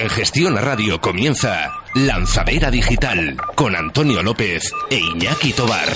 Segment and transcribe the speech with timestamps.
[0.00, 5.88] En Gestión Radio comienza Lanzadera Digital con Antonio López e Iñaki Tobar.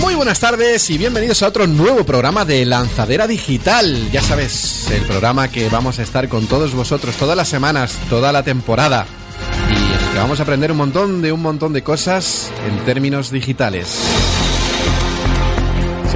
[0.00, 4.10] Muy buenas tardes y bienvenidos a otro nuevo programa de Lanzadera Digital.
[4.10, 8.32] Ya sabes, el programa que vamos a estar con todos vosotros todas las semanas, toda
[8.32, 9.06] la temporada.
[9.70, 13.30] Y el que vamos a aprender un montón de un montón de cosas en términos
[13.30, 13.96] digitales.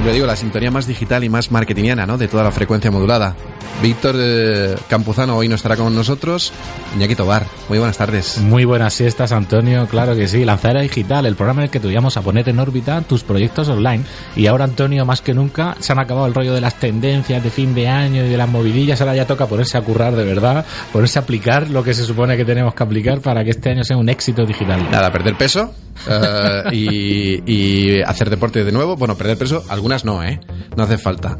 [0.01, 2.17] Siempre digo, la sintonía más digital y más marketingiana, ¿no?
[2.17, 3.35] De toda la frecuencia modulada.
[3.83, 6.51] Víctor eh, Campuzano hoy no estará con nosotros.
[6.95, 8.39] Iñaki Tobar, muy buenas tardes.
[8.39, 9.85] Muy buenas siestas, Antonio.
[9.85, 10.43] Claro que sí.
[10.43, 13.69] Lanzadera Digital, el programa en el que te íbamos a poner en órbita tus proyectos
[13.69, 14.03] online.
[14.35, 17.51] Y ahora, Antonio, más que nunca, se han acabado el rollo de las tendencias de
[17.51, 19.01] fin de año y de las movilillas.
[19.01, 22.37] Ahora ya toca ponerse a currar de verdad, ponerse a aplicar lo que se supone
[22.37, 24.89] que tenemos que aplicar para que este año sea un éxito digital.
[24.91, 25.73] Nada, perder peso
[26.07, 28.95] eh, y, y hacer deporte de nuevo.
[28.95, 29.63] Bueno, perder peso,
[30.05, 30.39] no, ¿eh?
[30.75, 31.37] No hace falta.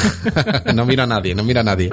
[0.74, 1.90] no mira a nadie, no mira a nadie.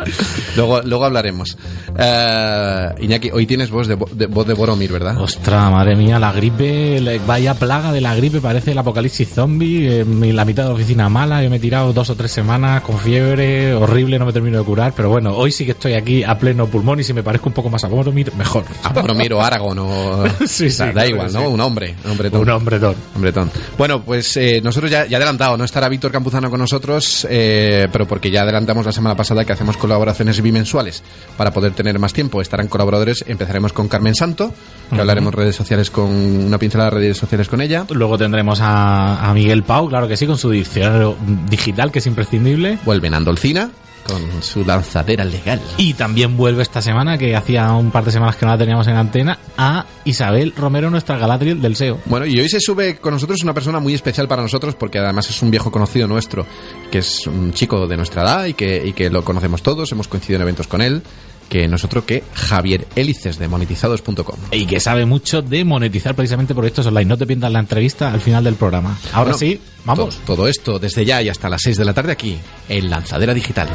[0.55, 1.57] Luego, luego hablaremos.
[1.97, 5.17] Eh, Iñaki, hoy tienes voz de, de- voz de Boromir, ¿verdad?
[5.19, 10.02] Ostras, madre mía, la gripe, la- vaya plaga de la gripe, parece el apocalipsis zombie,
[10.02, 12.81] eh, la mitad de la oficina mala, yo me he tirado dos o tres semanas
[12.81, 16.23] con fiebre, horrible, no me termino de curar, pero bueno, hoy sí que estoy aquí
[16.23, 18.63] a pleno pulmón y si me parezco un poco más a Boromir, mejor.
[18.83, 20.25] A Boromir o Aragorn o...
[20.45, 21.39] Sí, sí, da claro igual, ¿no?
[21.39, 21.45] sí.
[21.47, 22.41] Un hombre, un hombretón.
[22.41, 22.95] Un hombretón.
[23.15, 23.52] Hombretón.
[23.77, 28.08] Bueno, pues eh, nosotros ya, ya adelantado, no estará Víctor Campuzano con nosotros, eh, pero
[28.08, 31.03] porque ya adelantamos la semana pasada que hacemos colaboraciones bimensuales
[31.38, 32.42] para poder tener más tiempo.
[32.42, 34.53] Estarán colaboradores, empezaremos con Carmen Santo,
[34.89, 37.86] que hablaremos redes sociales con una pincelada de redes sociales con ella.
[37.89, 41.16] Luego tendremos a, a Miguel Pau, claro que sí, con su diccionario
[41.50, 42.77] digital que es imprescindible.
[42.86, 43.70] Vuelve Nando Olcina
[44.06, 45.61] con su lanzadera legal.
[45.78, 48.88] Y también vuelve esta semana, que hacía un par de semanas que no la teníamos
[48.88, 52.00] en antena, a Isabel Romero, nuestra Galadriel del SEO.
[52.06, 55.30] Bueno, y hoy se sube con nosotros una persona muy especial para nosotros porque además
[55.30, 56.45] es un viejo conocido nuestro,
[56.92, 60.08] que es un chico de nuestra edad y que, y que lo conocemos todos, hemos
[60.08, 61.02] coincidido en eventos con él,
[61.49, 64.36] que nosotros que Javier Hélices de monetizados.com.
[64.52, 67.05] y que sabe mucho de monetizar precisamente proyectos online.
[67.05, 68.97] No te pierdas la entrevista al final del programa.
[69.14, 70.15] Ahora Bueno, sí, vamos.
[70.25, 72.37] Todo, todo esto desde ya y hasta las 6 de la tarde aquí
[72.70, 73.67] en Lanzadera Digital.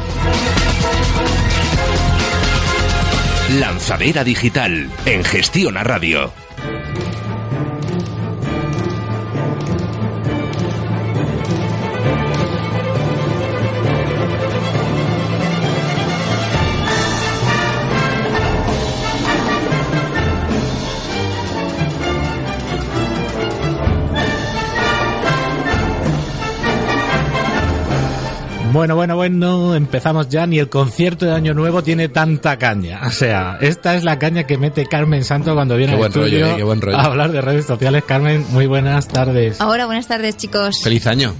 [3.59, 6.31] Lanzadera Digital en Gestión Radio.
[28.71, 30.47] Bueno, bueno, bueno, empezamos ya.
[30.47, 33.01] Ni el concierto de Año Nuevo tiene tanta caña.
[33.05, 36.13] O sea, esta es la caña que mete Carmen Santo cuando viene Qué al buen
[36.13, 36.97] rollo, estudio eh, qué buen rollo.
[36.97, 38.03] a hablar de redes sociales.
[38.05, 39.59] Carmen, muy buenas tardes.
[39.59, 40.81] Ahora, buenas tardes, chicos.
[40.81, 41.33] Feliz año.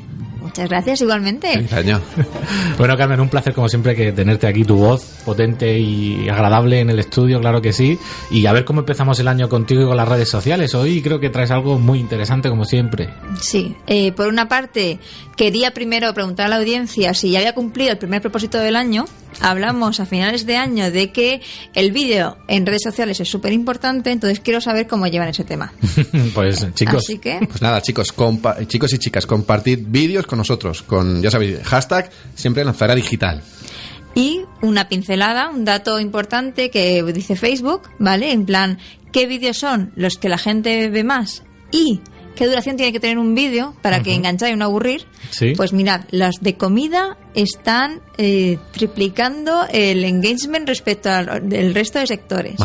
[0.52, 1.66] Muchas gracias, igualmente.
[2.78, 6.90] Bueno, Carmen, un placer como siempre que tenerte aquí, tu voz potente y agradable en
[6.90, 7.98] el estudio, claro que sí.
[8.32, 10.74] Y a ver cómo empezamos el año contigo y con las redes sociales.
[10.74, 13.10] Hoy creo que traes algo muy interesante como siempre.
[13.40, 13.76] Sí.
[13.88, 15.00] Eh, por una parte,
[15.38, 19.06] quería primero preguntar a la audiencia si ya había cumplido el primer propósito del año.
[19.40, 21.42] Hablamos a finales de año de que
[21.74, 25.72] el vídeo en redes sociales es súper importante, entonces quiero saber cómo llevan ese tema.
[26.34, 30.82] pues chicos, Así que, Pues nada, chicos, compa- chicos y chicas, compartid vídeos con nosotros,
[30.82, 33.42] con, ya sabéis, hashtag siempre lanzadera digital.
[34.14, 38.32] y una pincelada, un dato importante que dice Facebook, ¿vale?
[38.32, 38.78] En plan,
[39.14, 41.44] ¿qué vídeos son los que la gente ve más?
[41.72, 42.02] Y
[42.36, 45.06] ¿qué duración tiene que tener un vídeo para que enganchar y no aburrir?
[45.30, 45.54] Sí.
[45.56, 52.08] Pues mirad, las de comida están eh, triplicando el engagement respecto al del resto de
[52.08, 52.56] sectores.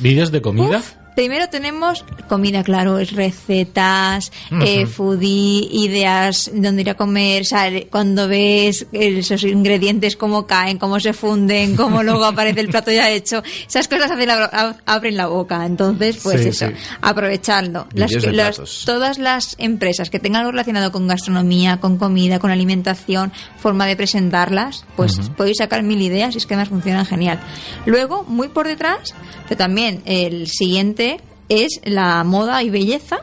[0.00, 0.78] Vídeos de comida.
[0.78, 4.32] Uf, primero tenemos comida, claro, es recetas,
[4.62, 10.78] eh, foodie, ideas, dónde ir a comer, o sea, cuando ves esos ingredientes, cómo caen,
[10.78, 15.16] cómo se funden, cómo luego aparece el plato ya hecho, esas cosas hacen la- abren
[15.16, 15.64] la boca.
[15.66, 16.74] Entonces, pues Sí, eso, sí.
[17.00, 17.86] aprovechadlo.
[17.94, 23.86] Las todas las empresas que tengan algo relacionado con gastronomía, con comida, con alimentación, forma
[23.86, 27.40] de presentarlas, pues podéis sacar mil ideas y es que además funcionan genial.
[27.86, 29.14] Luego, muy por detrás,
[29.48, 31.03] pero también el siguiente
[31.48, 33.18] es la moda y belleza.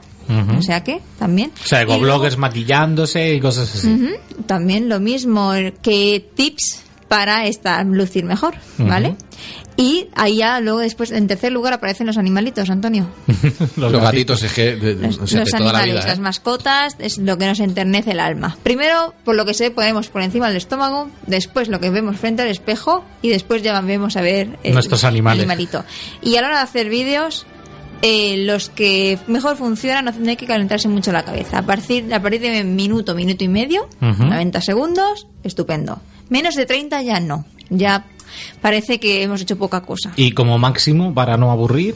[0.58, 1.52] O sea que también.
[1.62, 4.14] O sea, bloggers maquillándose y cosas así.
[4.46, 5.52] también lo mismo,
[5.82, 9.18] que tips para estar lucir mejor, ¿vale?
[9.76, 13.08] Y ahí ya luego después, en tercer lugar, aparecen los animalitos, Antonio.
[13.78, 16.08] Los, gatitos, es que, de, Los, o sea, de los toda la animales, vida, ¿eh?
[16.08, 18.58] las mascotas, es lo que nos enternece el alma.
[18.64, 22.44] Primero, por lo que sé, ponemos por encima del estómago, después lo que vemos frente
[22.44, 25.40] al espejo y después ya vemos a ver el Nuestros animales.
[25.40, 25.84] animalito.
[26.22, 27.46] Y a la hora de hacer vídeos,
[28.02, 31.60] eh, los que mejor funcionan no hay que calentarse mucho la cabeza.
[31.60, 34.24] A partir, a partir de minuto, minuto y medio, Ujú.
[34.26, 36.00] 90 segundos, estupendo.
[36.30, 37.46] Menos de 30 ya no.
[37.70, 38.06] Ya
[38.62, 40.12] parece que hemos hecho poca cosa.
[40.16, 41.96] Y como máximo, para no aburrir,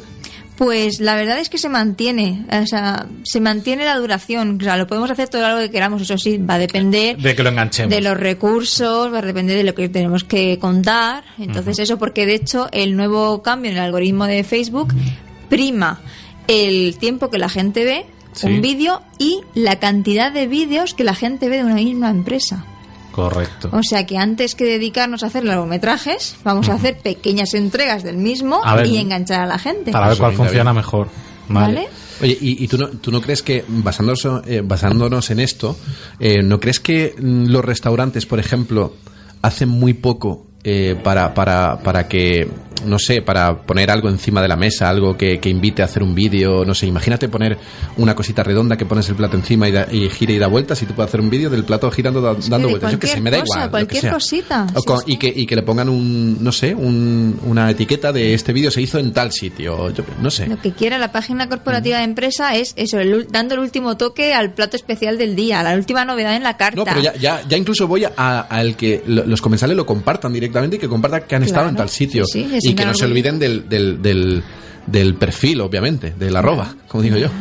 [0.58, 4.58] Pues la verdad es que se mantiene, o sea, se mantiene la duración.
[4.62, 7.36] O sea, lo podemos hacer todo lo que queramos, eso sí, va a depender de
[7.36, 7.90] que lo enganchemos.
[7.94, 11.26] de los recursos, va a depender de lo que tenemos que contar.
[11.40, 14.94] Entonces, eso porque de hecho el nuevo cambio en el algoritmo de Facebook
[15.50, 16.00] prima
[16.48, 18.48] el tiempo que la gente ve Sí.
[18.48, 22.66] un vídeo y la cantidad de vídeos que la gente ve de una misma empresa.
[23.14, 23.70] Correcto.
[23.72, 28.18] O sea que antes que dedicarnos a hacer largometrajes, vamos a hacer pequeñas entregas del
[28.18, 29.94] mismo ver, y enganchar a la gente.
[29.94, 30.76] Para ver cuál funciona bien.
[30.76, 31.08] mejor.
[31.48, 31.76] Vale.
[31.76, 31.88] ¿Vale?
[32.22, 35.78] Oye, ¿y, y tú, no, tú no crees que, basándonos, eh, basándonos en esto,
[36.20, 38.96] eh, ¿no crees que mm, los restaurantes, por ejemplo,
[39.42, 42.50] hacen muy poco eh, para, para, para que,
[42.86, 46.04] no sé, para poner algo encima de la mesa, algo que, que invite a hacer
[46.04, 47.58] un vídeo, no sé, imagínate poner
[47.98, 50.82] una cosita redonda que pones el plato encima y, da- y gira y da vueltas
[50.82, 52.92] y tú puedes hacer un vídeo del plato girando, da- que dando vueltas.
[52.92, 53.88] Yo que sé, cualquier me da cosa, igual.
[53.88, 55.04] que cualquier cosita, O con- sí.
[55.08, 58.70] Y, que, y que le pongan un, no sé, un, una etiqueta de este vídeo
[58.72, 60.48] se hizo en tal sitio, yo, no sé.
[60.48, 64.34] Lo que quiera la página corporativa de empresa es eso, el dando el último toque
[64.34, 66.76] al plato especial del día, la última novedad en la carta.
[66.78, 70.34] No, pero ya, ya, ya incluso voy a, al que lo- los comensales lo compartan
[70.34, 72.26] directamente y que compartan que han estado en tal sitio.
[72.26, 74.44] Sí, y que no se olviden del, del, del,
[74.88, 77.28] del perfil, obviamente, del arroba, como digo yo.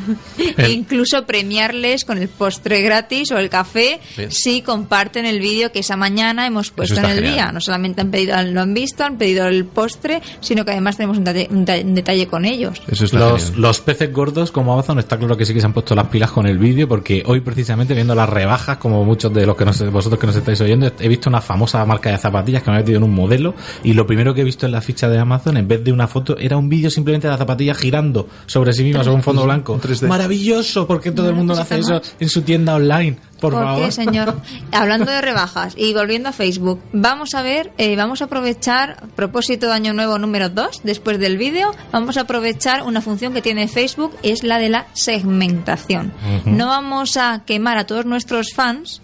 [0.57, 4.31] E incluso premiarles con el postre gratis o el café Bien.
[4.31, 7.35] si comparten el vídeo que esa mañana hemos puesto en el genial.
[7.35, 7.53] día.
[7.53, 11.19] No solamente han pedido, lo han visto, han pedido el postre, sino que además tenemos
[11.19, 12.81] un, detalle- un ta- un detalle con ellos.
[12.89, 15.95] Eso Los, los peces gordos como Amazon está claro que sí que se han puesto
[15.95, 19.57] las pilas con el vídeo porque hoy precisamente viendo las rebajas como muchos de los
[19.57, 22.71] que nos, vosotros que nos estáis oyendo he visto una famosa marca de zapatillas que
[22.71, 25.09] me ha metido en un modelo y lo primero que he visto en la ficha
[25.09, 28.29] de Amazon en vez de una foto era un vídeo simplemente de la zapatilla girando
[28.47, 30.07] sobre sí misma sobre un fondo blanco 3D.
[30.07, 33.85] maravilloso porque todo el mundo lo hace eso en su tienda online por, ¿Por favor
[33.85, 34.41] qué, señor?
[34.73, 39.67] Hablando de rebajas y volviendo a Facebook, vamos a ver, eh, vamos a aprovechar, propósito
[39.67, 43.69] de Año Nuevo número 2, después del vídeo, vamos a aprovechar una función que tiene
[43.69, 46.15] Facebook, es la de la segmentación.
[46.47, 49.03] No vamos a quemar a todos nuestros fans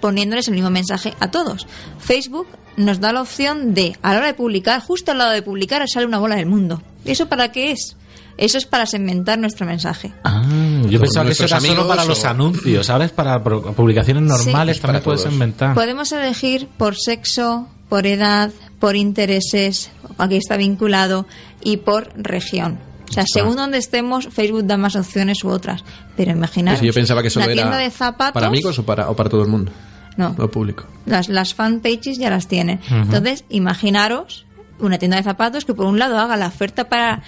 [0.00, 1.66] poniéndoles el mismo mensaje a todos.
[1.98, 5.42] Facebook nos da la opción de, a la hora de publicar, justo al lado de
[5.42, 6.82] publicar sale una bola del mundo.
[7.04, 7.96] ¿Eso para qué es?
[8.36, 10.12] Eso es para segmentar nuestro mensaje.
[10.24, 10.42] Ah,
[10.88, 14.76] yo pensaba que eso era solo para los anuncios, ahora es para pro- publicaciones normales,
[14.76, 15.74] Es también para puedes inventar.
[15.74, 21.26] Podemos elegir por sexo, por edad, por intereses, aquí está vinculado,
[21.62, 22.78] y por región.
[23.10, 25.84] O sea, según donde estemos, Facebook da más opciones u otras.
[26.16, 29.16] Pero imaginaros, yo pensaba que solo tienda era de zapatos, para amigos o para, o
[29.16, 29.72] para todo el mundo,
[30.16, 30.84] no, o público.
[31.04, 32.80] las, las fanpages ya las tienen.
[32.90, 34.46] Entonces, imaginaros
[34.80, 37.22] una tienda de zapatos que por un lado haga la oferta para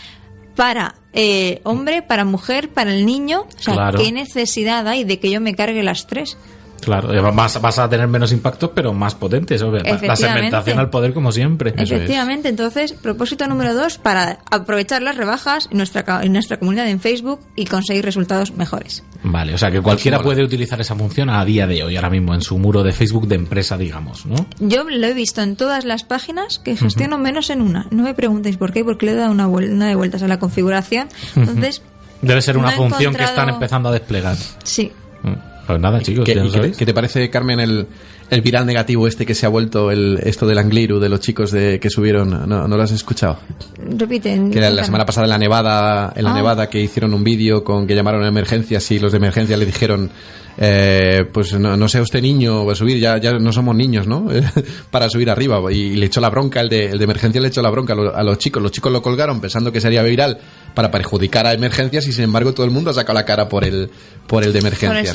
[0.55, 3.47] para eh, hombre, para mujer, para el niño.
[3.59, 3.99] O sea, Claro.
[3.99, 6.37] ¿qué necesidad hay de que yo me cargue las tres?
[6.83, 9.63] Claro, eh, vas, vas a tener menos impactos, pero más potentes.
[9.63, 9.83] obvio.
[9.83, 11.73] La- segmentación al poder, como siempre.
[11.77, 11.91] Es.
[11.91, 17.01] Efectivamente, entonces, propósito número dos, para aprovechar las rebajas en nuestra, en nuestra comunidad en
[17.01, 19.05] Facebook y conseguir resultados mejores.
[19.25, 22.35] Vale, o sea que cualquiera puede utilizar esa función a día de hoy, ahora mismo,
[22.35, 24.47] en su muro de Facebook de empresa, digamos, ¿no?
[24.59, 27.87] Yo lo he visto en todas las páginas que gestiono menos en una.
[27.91, 30.29] No me preguntéis por qué, porque le he dado una, vuel- una de vueltas a
[30.29, 31.09] la configuración.
[31.37, 31.83] Entonces,
[32.21, 34.37] Debe ser una No función que están empezando a desplegar.
[34.65, 34.93] sí.
[35.23, 35.35] Mm.
[35.73, 36.77] Pues nada, chicos, ¿Qué, ya lo sabéis.
[36.77, 37.87] qué te parece, Carmen, el,
[38.33, 41.51] el viral negativo este que se ha vuelto el, esto del Angliru, de los chicos
[41.53, 42.31] de, que subieron?
[42.49, 43.39] ¿No, ¿No lo has escuchado?
[43.79, 44.51] Repiten.
[44.51, 46.35] Que la, la semana pasada en la Nevada, en la Ah.
[46.37, 49.67] Nevada que hicieron un vídeo con que llamaron a emergencias y los de emergencia le
[49.67, 50.11] dijeron,
[50.59, 54.07] eh, pues no, no sea usted niño, va a subir, ya, ya no somos niños,
[54.07, 54.27] ¿no?
[54.91, 55.61] Para subir arriba.
[55.73, 57.97] Y, le echó la bronca, el de, el de emergencia le echó la bronca a,
[57.97, 58.63] lo- a los chicos.
[58.63, 60.39] Los chicos lo colgaron pensando que sería viral
[60.75, 63.65] para perjudicar a emergencias y sin embargo todo el mundo ha sacado la cara por
[63.65, 63.91] el,
[64.27, 65.15] por el de emergencias.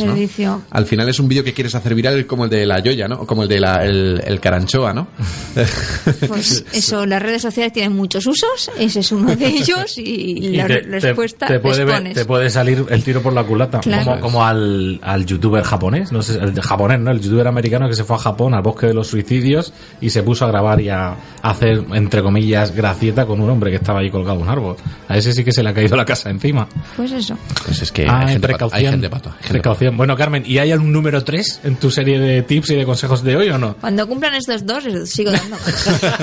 [0.72, 3.26] Al final es un vídeo que quieres hacer viral como el de la Yoya, ¿no?
[3.26, 5.08] Como el de la, el, el Caranchoa, ¿no?
[6.28, 10.68] Pues eso, las redes sociales tienen muchos usos, ese es uno de ellos y, la
[10.68, 13.80] te, respuesta te, te puede, ver- te puede salir el tiro por la culata.
[13.80, 14.04] Claro.
[14.06, 17.12] Como, como al, al youtuber japonés, no sé, el japonés, ¿no?
[17.12, 20.24] El youtuber americano que se fue a Japón, al bosque de los suicidios, y se
[20.24, 24.10] puso a grabar y a, hacer, entre comillas, gracieta con un hombre que estaba ahí
[24.10, 24.76] colgado en un árbol.
[25.08, 26.68] A ese sí que se le ha caído la casa encima.
[26.96, 27.38] Pues eso.
[27.66, 28.80] Pues es que Ah, hay, gente pato, precaución.
[28.86, 29.98] hay gente pato, hay gente Precaución.
[29.98, 33.24] Bueno, Carmen, ¿y hay algún número 3 en tu serie de tips y de consejos
[33.24, 33.76] de hoy o no?
[33.78, 35.56] Cuando cumplan estos dos, sigo dando.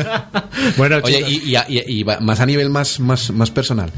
[0.76, 3.90] bueno, Oye, y, y a- y- y va- más a nivel más, más, más personal,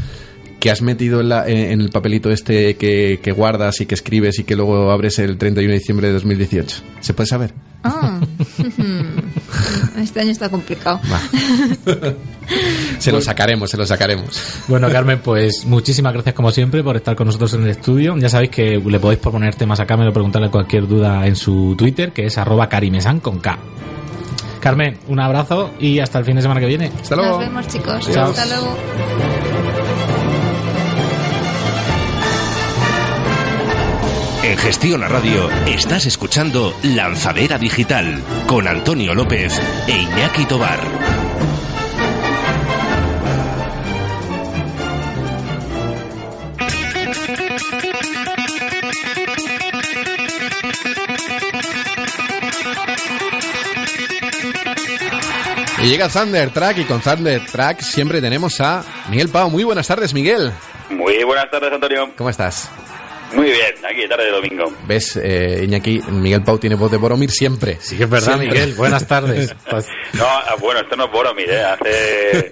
[0.61, 3.95] ¿qué has metido en, la- en- en el papelito este que, que guardas y que
[3.95, 6.83] escribes y que luego abres el 31 de diciembre de 2018?
[7.01, 7.55] ¿Se puede saber?
[7.85, 8.21] Ah.
[9.99, 11.01] este año está complicado.
[12.99, 14.41] se lo sacaremos, se lo sacaremos.
[14.69, 18.17] Bueno, Carmen, pues muchísimas gracias como siempre por estar con nosotros en el estudio.
[18.19, 21.75] Ya sabéis que le podéis proponer temas a Carmen o preguntarle cualquier duda en su
[21.77, 23.59] Twitter, que es arroba carimesan con K.
[24.61, 26.91] Carmen, un abrazo y hasta el fin de semana que viene.
[27.01, 27.39] Hasta luego.
[27.39, 28.11] Nos vemos, chicos.
[28.11, 28.31] Chao.
[28.31, 29.56] Hasta luego.
[34.47, 39.53] En Gestión a Radio estás escuchando Lanzadera Digital con Antonio López
[39.89, 40.79] e Iñaki Tobar.
[55.83, 59.51] Y llega Thunder Track y con Thunder Track siempre tenemos a Miguel Pau.
[59.51, 60.53] Muy buenas tardes, Miguel.
[60.91, 62.13] Muy buenas tardes, Antonio.
[62.17, 62.71] ¿Cómo estás?
[63.37, 64.73] Muy bien, aquí tarde de domingo.
[64.87, 66.01] ¿Ves, eh, Iñaki?
[66.09, 67.77] Miguel Pau tiene voz de Boromir siempre.
[67.81, 68.49] Sí que es verdad, Siempre.
[68.49, 68.75] Miguel.
[68.75, 69.55] Buenas tardes.
[70.15, 71.63] No, ah, bueno, esto no es Boromir, ¿eh?
[71.63, 72.51] Hace,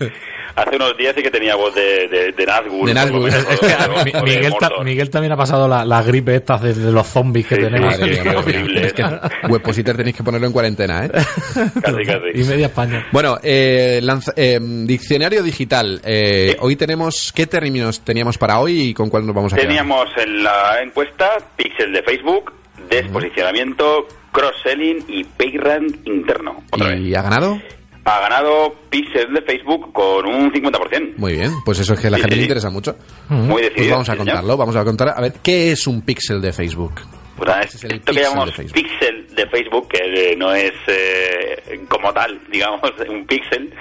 [0.57, 2.87] hace unos días sí que tenía voz de, de, de Nazgûl.
[2.87, 4.85] De menos, que o- de Miguel, ta- Mordor.
[4.85, 7.95] Miguel también ha pasado la, la gripe esta de, de los zombies que Sí, tenemos.
[7.97, 8.03] sí,
[8.37, 8.87] horrible.
[8.87, 9.05] Es que
[9.49, 11.11] Webpositor tenéis que ponerlo en cuarentena, ¿eh?
[11.83, 12.51] Casi, Y casi.
[12.51, 13.07] media España.
[13.13, 16.01] Bueno, eh, lanza- eh, diccionario digital.
[16.05, 19.69] Eh, hoy tenemos, ¿qué términos teníamos para hoy y con cuál nos vamos a quedar?
[19.69, 22.53] Teníamos en la encuesta pixel de Facebook,
[22.89, 26.63] desposicionamiento, cross-selling y payrank interno.
[26.71, 27.01] Otra vez.
[27.01, 27.61] ¿Y ha ganado?
[28.07, 31.15] Ha ganado pixel de Facebook con un 50%.
[31.17, 32.41] Muy bien, pues eso es que a la Sí, gente sí.
[32.41, 32.97] le interesa mucho.
[33.31, 33.75] Muy decidido.
[33.77, 35.09] Pues vamos a contarlo, vamos a contar.
[35.17, 37.01] A ver, ¿qué es un píxel de Facebook?
[37.37, 38.75] Pues nada, Ese es el esto que pixel llamamos de Facebook.
[38.75, 43.73] pixel de Facebook, que eh, no es eh, como tal, digamos, un pixel,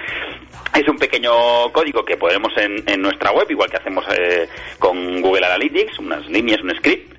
[0.74, 4.48] es un pequeño código que ponemos en, en nuestra web, igual que hacemos eh,
[4.80, 7.12] con Google Analytics, unas líneas, un script,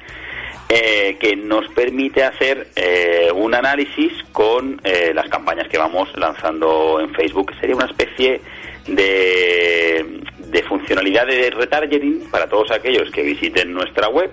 [0.68, 7.00] eh, que nos permite hacer eh, un análisis con eh, las campañas que vamos lanzando
[7.00, 7.52] en Facebook.
[7.61, 8.40] Sería una especie
[8.87, 14.30] de, de funcionalidad de retargeting para todos aquellos que visiten nuestra web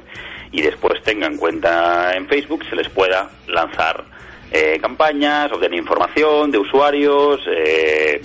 [0.52, 4.04] y después tengan cuenta en Facebook, se les pueda lanzar
[4.52, 8.22] eh, campañas, obtener información de usuarios, eh,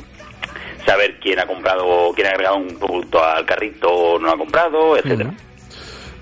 [0.85, 4.97] saber quién ha comprado, quién ha agregado un producto al carrito o no ha comprado,
[4.97, 5.33] etcétera.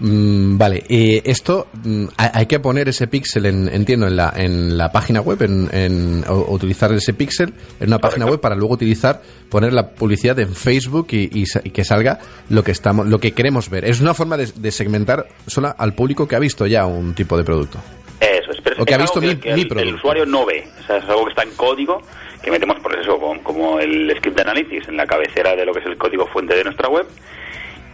[0.00, 4.76] Mm, vale, eh, esto mm, hay que poner ese píxel, en, entiendo, en la, en
[4.76, 8.74] la página web, en, en- o, utilizar ese píxel en una página web para luego
[8.74, 12.18] utilizar, poner la publicidad en Facebook y, y y que salga
[12.50, 13.84] lo que estamos, lo que queremos ver.
[13.84, 17.36] Es una forma de, de segmentar solo al público que ha visto ya un tipo
[17.36, 17.78] de producto.
[18.20, 19.96] Eso es, pero O que ha es visto algo mi- que el, mi el producto.
[19.96, 20.66] usuario no ve.
[20.82, 22.00] O sea, es algo que está en código,
[22.42, 25.72] que metemos por eso como, como el script de Analytics en la cabecera de lo
[25.72, 27.06] que es el código fuente de nuestra web.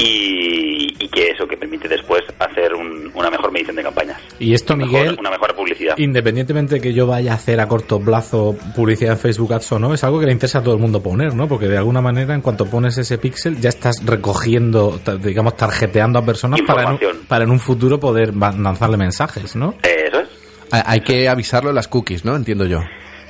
[0.00, 4.20] Y, y que eso que permite después hacer un- una mejor medición de campañas.
[4.38, 5.94] Y esto, Mejor- Miguel, una mejor publicidad.
[5.98, 9.78] independientemente de que yo vaya a hacer a corto plazo publicidad en Facebook Ads o
[9.78, 11.46] no, es algo que le interesa a todo el mundo poner, ¿no?
[11.48, 16.24] Porque de alguna manera, en cuanto pones ese píxel, ya estás recogiendo, digamos, tarjeteando a
[16.24, 19.74] personas para en, un, para en un futuro poder lanzarle mensajes, ¿no?
[19.82, 20.28] Eso es.
[20.72, 22.36] Hay, hay que avisarlo en las cookies, ¿no?
[22.36, 22.78] Entiendo yo.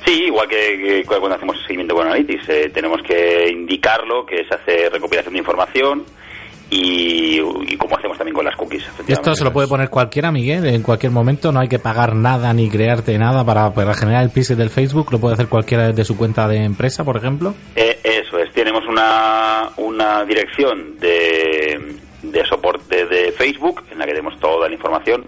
[0.06, 4.54] Sí, igual que, que cuando hacemos seguimiento con Analytics, eh, tenemos que indicarlo, que se
[4.54, 6.04] hace recopilación de información
[6.70, 8.84] y, y como hacemos también con las cookies.
[9.08, 12.52] Esto se lo puede poner cualquiera, Miguel, en cualquier momento, no hay que pagar nada
[12.54, 16.04] ni crearte nada para, para generar el pixel del Facebook, lo puede hacer cualquiera desde
[16.04, 17.54] su cuenta de empresa, por ejemplo.
[17.74, 24.12] Eh, eso es, tenemos una, una dirección de, de soporte de Facebook en la que
[24.12, 25.24] tenemos toda la información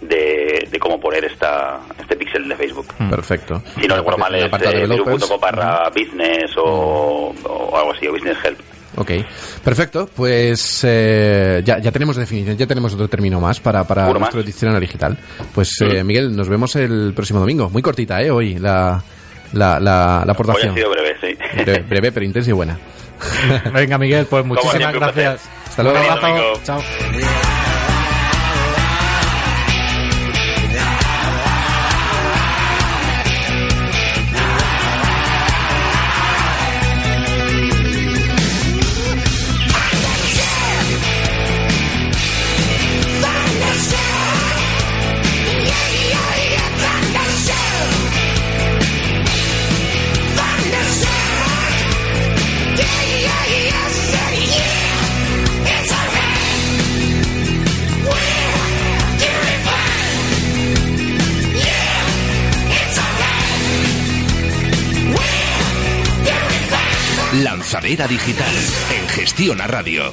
[0.00, 2.86] de, de cómo poner esta, este pixel de Facebook.
[3.10, 3.62] Perfecto.
[3.80, 8.58] Si no recuerdo mal es viru.com barra business o, o algo así, o business help.
[8.96, 9.10] Ok,
[9.64, 10.08] perfecto.
[10.14, 14.38] Pues eh, ya, ya tenemos definición, ya tenemos otro término más para, para Uno nuestro
[14.38, 14.46] más.
[14.46, 15.18] diccionario digital.
[15.54, 17.68] Pues eh, Miguel, nos vemos el próximo domingo.
[17.70, 18.30] Muy cortita, ¿eh?
[18.30, 19.02] Hoy la,
[19.52, 20.74] la, la, la Hoy ha aportación.
[20.74, 21.36] sido breve, sí.
[21.56, 22.78] Breve, breve, pero intensa y buena.
[23.72, 25.48] Venga, Miguel, pues muchísimas siempre, gracias.
[25.68, 25.98] Hasta luego.
[25.98, 26.60] Un abrazo.
[26.64, 26.82] Chao.
[69.44, 70.04] Funciona Radio.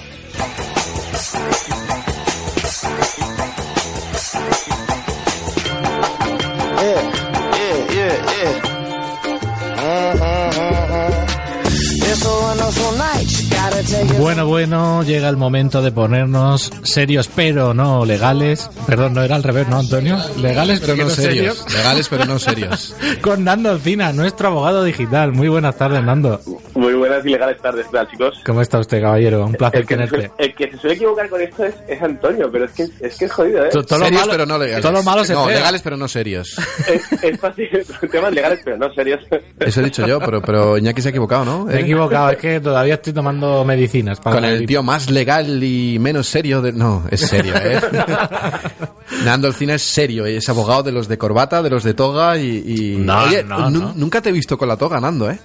[14.20, 18.70] Bueno, bueno, llega el momento de ponernos serios, pero no legales.
[18.86, 20.20] Perdón, no era al revés, ¿no, Antonio?
[20.42, 21.66] Legales, pero, no, serios.
[21.74, 22.94] Legales, pero no serios.
[23.22, 25.32] Con Nando Alcina, nuestro abogado digital.
[25.32, 26.42] Muy buenas tardes, Nando.
[26.74, 28.40] Muy buenas y legales tardes, ¿qué tal, chicos?
[28.46, 29.46] ¿Cómo está usted, caballero?
[29.46, 30.32] Un placer El que, tenerte.
[30.38, 33.26] el que se suele equivocar con esto es, es Antonio, pero es que es, que
[33.26, 33.70] es jodido, ¿eh?
[33.72, 34.82] To- todo lo serios malo- pero no legales.
[34.82, 36.56] todo lo malo se No, legales pero no serios.
[36.88, 37.68] Es, es fácil,
[38.10, 39.20] temas legales, pero no serios.
[39.60, 41.66] Eso he dicho yo, pero, pero Iñaki se ha equivocado, ¿no?
[41.66, 41.82] Me he ¿Eh?
[41.82, 44.20] equivocado, es que todavía estoy tomando medicinas.
[44.22, 46.72] Para Con el tío más legal y menos serio de...
[46.72, 47.80] No, es serio, ¿eh?
[49.26, 52.64] Nando Alcina es serio, es abogado de los de corbata, de los de toga y...
[52.66, 53.94] y- No, Oye, no, nu- no.
[53.96, 55.38] nunca te he visto con la toga, Nando, ¿eh?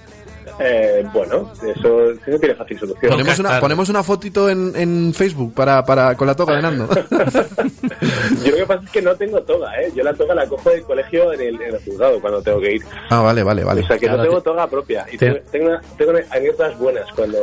[0.59, 3.11] Eh, bueno, eso, eso tiene fácil solución.
[3.11, 6.87] Ponemos una, ponemos una fotito en, en Facebook para, para, con la toga de Nando.
[8.43, 9.91] Yo lo que pasa es que no tengo toga, ¿eh?
[9.95, 12.73] Yo la toga la cojo del colegio en el, en el juzgado cuando tengo que
[12.75, 12.81] ir.
[13.09, 13.81] Ah, vale, vale, vale.
[13.81, 15.05] O sea, que Claro, no tengo te- toga propia.
[15.11, 17.37] Y te- tengo, tengo, una- tengo anécdotas buenas cuando...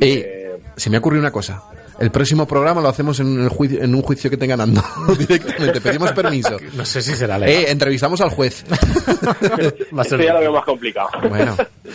[0.00, 0.43] Eh,
[0.76, 1.62] se me ha ocurrido una cosa.
[1.98, 4.82] El próximo programa lo hacemos en, el juicio, en un juicio que tenga Nando.
[5.18, 6.56] Directamente, pedimos permiso.
[6.74, 7.54] No sé si será legal.
[7.54, 8.64] Eh, entrevistamos al juez.
[8.68, 8.76] Va
[10.00, 11.08] a esto ser- ya lo veo más complicado.
[11.28, 11.54] Bueno,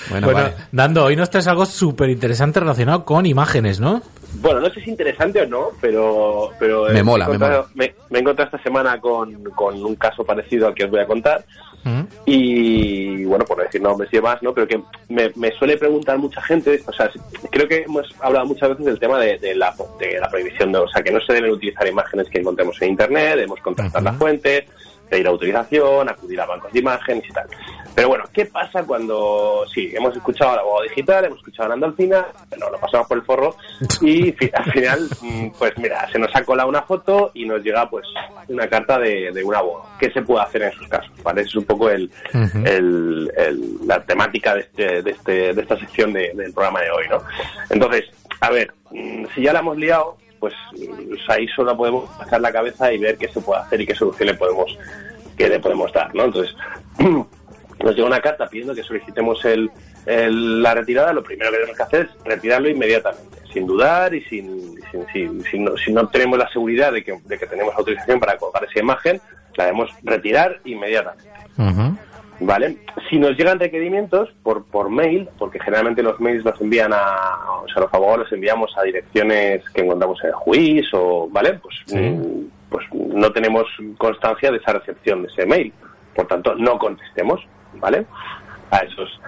[0.10, 0.54] bueno, Bueno, vale.
[0.72, 4.01] Nando, hoy nos traes algo súper interesante relacionado con imágenes, ¿no?
[4.36, 6.51] Bueno, no sé si es interesante o no, pero...
[6.60, 7.66] pero Me eh, mola, me mola.
[7.74, 11.01] Me, me he encontrado esta semana con, con un caso parecido al que os voy
[11.01, 11.44] a contar.
[11.84, 12.02] Mm.
[12.26, 14.54] Y bueno, por no decir nombres y demás, ¿no?
[14.54, 17.10] Pero que me, me suele preguntar mucha gente, o sea,
[17.52, 20.80] creo que hemos hablado muchas veces del tema de, de la, de la prohibición, de,
[20.80, 24.14] o sea, que no se deben utilizar imágenes que encontremos en Internet, debemos contactar la
[24.14, 24.66] fuente,
[25.10, 27.48] pedir autorización, acudir a bancos de imágenes y tal.
[28.00, 31.88] Pero bueno, ¿qué pasa cuando, sí, hemos escuchado al abogado digital, hemos escuchado a Nando
[31.88, 32.25] Alcina,
[32.58, 33.56] no, lo pasamos por el forro
[34.00, 37.89] y al final, mm, pues mira, se nos ha colado una foto y nos llega
[37.89, 38.06] pues
[38.48, 39.89] una carta de, de un abogado.
[40.00, 41.12] ¿Qué se puede hacer en esos casos?
[41.24, 41.41] ¿Vale?
[41.41, 42.10] Esa es un poco el-
[42.65, 43.29] el-
[43.86, 47.22] la temática de, este, de, este, de esta sección de- del programa de hoy, ¿no?
[47.70, 48.06] Entonces,
[48.39, 52.53] a ver, mm, si ya la hemos liado, pues mm, ahí solo podemos pasar la
[52.53, 54.77] cabeza y ver qué se puede hacer y qué solución le podemos,
[55.38, 56.24] que le podemos dar, ¿no?
[56.24, 56.56] Entonces,
[57.84, 59.70] nos llega una carta pidiendo que solicitemos el,
[60.06, 64.22] el- la retirada, lo primero que tenemos que hacer es retirarlo inmediatamente, sin dudar y
[64.26, 67.74] sin, sin- sin- si, no, si no tenemos la seguridad de que, de que tenemos
[67.76, 69.20] autorización para colgar esa imagen,
[69.56, 71.30] la debemos retirar inmediatamente.
[72.42, 72.78] ¿Vale?
[73.10, 77.68] Si nos llegan requerimientos por, por mail, porque generalmente los mails los envían a, o
[77.68, 81.60] sea, los abogados los enviamos a direcciones que encontramos en el juiz o, ¿vale?
[81.62, 81.76] Pues,
[82.13, 83.65] mm, pues no tenemos
[83.98, 85.74] constancia de esa recepción de ese mail.
[86.15, 87.42] Por tanto, no contestemos,
[87.73, 88.05] ¿vale?
[88.71, 89.19] A esos,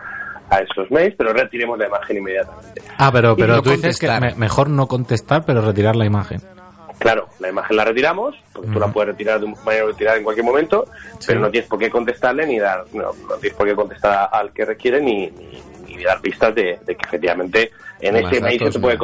[0.49, 2.81] a esos mails, pero retiremos la imagen inmediatamente.
[2.97, 6.41] Ah, pero, pero no tú dices que me- mejor no contestar, pero retirar la imagen.
[6.99, 10.23] Claro, la imagen la retiramos, porque tú la puedes retirar de un manera retirar en
[10.23, 10.85] cualquier momento,
[11.25, 14.51] pero no tienes por qué contestarle ni dar, no, no tienes por qué contestar al
[14.53, 15.63] que requiere ni, ni,
[15.95, 18.99] ni dar pistas de, de que efectivamente en ese mail se te puede,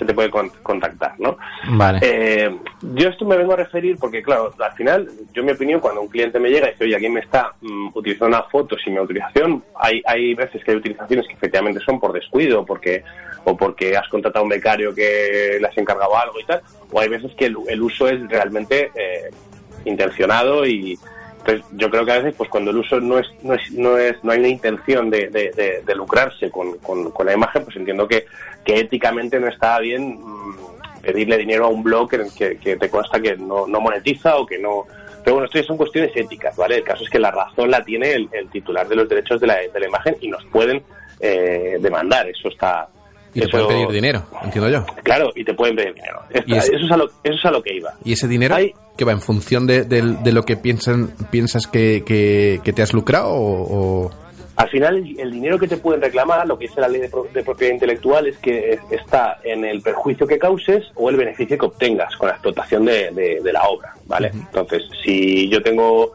[0.00, 1.36] se te puede con- contactar, ¿no?
[1.72, 1.98] Vale.
[2.02, 2.56] Eh,
[2.94, 6.00] yo esto me vengo a referir porque, claro, al final, yo en mi opinión, cuando
[6.00, 8.94] un cliente me llega y dice, oye, aquí me está mm, utilizando una foto sin
[8.94, 13.04] mi autorización, hay, hay veces que hay utilizaciones que efectivamente son por descuido porque
[13.44, 16.60] o porque has contratado a un becario que le has encargado algo y tal,
[16.90, 19.30] o hay veces que el, el uso es realmente eh,
[19.84, 20.98] intencionado y
[21.40, 23.96] entonces yo creo que a veces pues cuando el uso no es no es no
[23.98, 27.76] es no hay una intención de, de- de- de lucrarse con, con- la imagen pues
[27.76, 28.26] entiendo que,
[28.64, 33.20] que éticamente no está bien mm, pedirle dinero a un blog que, que- te consta
[33.20, 34.84] que no, no monetiza o que no
[35.24, 38.12] pero bueno esto son cuestiones éticas vale el caso es que la razón la tiene
[38.12, 40.82] el, el titular de los derechos de la, de la imagen y nos pueden
[41.20, 42.88] eh, demandar eso está
[43.34, 44.84] Y te pueden pedir dinero, entiendo yo.
[45.02, 47.62] claro y te pueden pedir dinero es- eso, es a lo, eso es a lo
[47.62, 50.56] que iba ¿Y ese dinero Hay- que va en función de, del- de lo que
[50.56, 54.04] piensan, piensas que, que, que te has lucrado o...?
[54.06, 54.10] o-
[54.56, 57.26] Al final, el, dinero que te pueden reclamar, lo que dice la ley de, pro-
[57.32, 61.56] de propiedad intelectual, es que es- está en el perjuicio que causes o el beneficio
[61.56, 64.30] que obtengas con la explotación de, de- de la obra, ¿vale?
[64.34, 66.12] Entonces, si yo tengo,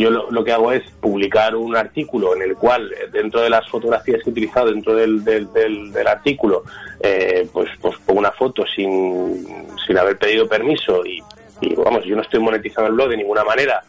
[0.00, 3.68] yo lo, lo que hago es publicar un artículo en el cual, dentro de las
[3.68, 6.64] fotografías que he utilizado dentro del, del, del- del artículo,
[7.00, 11.22] eh, pues, pues pongo una foto sin, sin haber pedido permiso y,
[11.60, 13.82] y, vamos, yo no estoy monetizando el blog de ninguna manera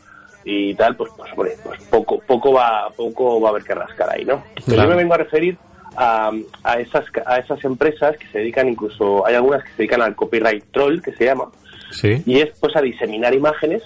[0.44, 4.10] y tal, pues, pues, hombre, pues poco, poco va, poco va a haber que rascar
[4.12, 4.44] ahí, ¿no?
[4.54, 4.84] Pero Claro.
[4.84, 5.58] yo me vengo a referir
[5.98, 6.32] a,
[6.64, 10.16] a esas, a esas empresas que se dedican incluso, hay algunas que se dedican al
[10.16, 11.46] copyright troll, que se llama,
[11.92, 12.22] Sí.
[12.26, 13.82] y es pues a diseminar imágenes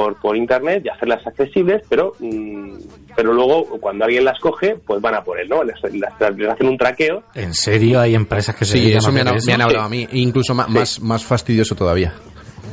[0.00, 2.72] por, por internet y hacerlas accesibles, pero mm,
[3.14, 5.62] pero luego cuando alguien las coge, pues van a por él, ¿no?
[5.62, 9.20] Les, les- les hacen un traqueo ¿En serio hay empresas que se Sí, eso me
[9.20, 10.08] han, me han hablado a mí.
[10.10, 12.14] E incluso ma- más, más fastidioso todavía.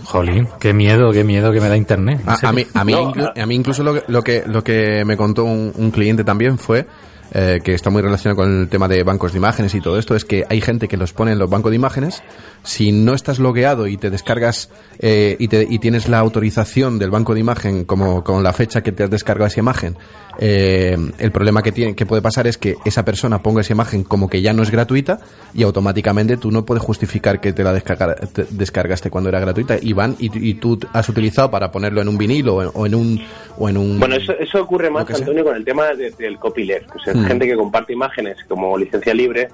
[0.06, 2.22] Jolín, qué miedo, qué miedo que me da internet.
[2.24, 4.22] ¿En A, a mí, a, mí No, inclu- a- a mí incluso lo que, lo
[4.24, 6.86] que, lo que me contó un, un cliente también fue
[7.34, 10.16] eh, que está muy relacionado con el tema de bancos de imágenes y todo esto,
[10.16, 12.24] es que hay gente que los pone en los bancos de imágenes.
[12.63, 17.12] Si no estás logueado y te descargas eh, y, te- y tienes la autorización del
[17.12, 19.96] banco de imagen como con la fecha que te has descargado esa imagen,
[20.40, 24.04] eh, el problema que, tiene, que puede pasar es que esa persona ponga esa imagen
[24.04, 25.20] como que ya no es gratuita
[25.54, 29.78] y automáticamente tú no puedes justificar que te la descarga- te descargaste cuando era gratuita
[29.82, 32.86] y van y, y tú has utilizado para ponerlo en un vinilo o en, o
[32.86, 33.22] en un
[33.58, 35.22] o en un Bueno, eso, eso ocurre más, que sea.
[35.26, 36.90] Antonio, con el tema de- del copyleft.
[36.96, 37.26] O sea, Mm.
[37.28, 39.50] gente que comparte imágenes como licencia libre.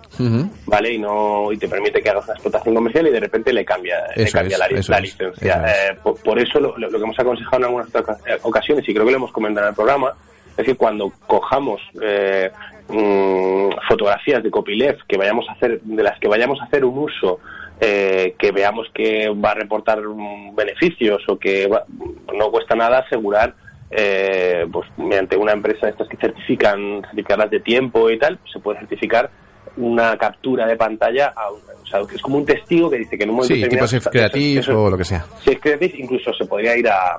[0.66, 0.94] ¿vale?
[0.94, 3.98] Y no y te permite que hagas una explotación comercial y de repente le cambia,
[4.16, 5.64] le cambia es, la, licencia.
[5.66, 5.92] es.
[5.92, 9.06] Eh, por, por eso lo, lo- que hemos aconsejado en algunas oca- ocasiones, y creo
[9.06, 10.14] que lo hemos comentado en el programa,
[10.58, 12.52] es que cuando cojamos eh,
[12.90, 16.98] mm, fotografías de copyleft que vayamos a hacer, de las que vayamos a hacer un
[17.00, 17.40] uso
[17.82, 21.86] eh, que veamos que va a reportar mm, beneficios o que va-
[22.34, 23.56] no cuesta nada asegurar
[23.96, 28.60] eh, pues mediante una empresa de estas que certifican certificarlas de tiempo y tal se
[28.60, 29.30] puede certificar
[29.78, 33.24] una captura de pantalla a o sea, que es como un testigo que dice que
[33.24, 35.26] en un momento Sí, tipo Safe Creative eso- o lo que sea.
[35.44, 37.18] si es Creative, incluso se podría ir a.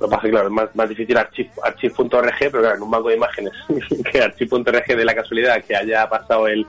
[0.00, 2.82] Lo que pasa es que, claro, es más, más difícil archive- archive.org, pero claro, en
[2.82, 3.52] un banco de imágenes
[4.12, 6.66] que archive.org de la casualidad que haya pasado el,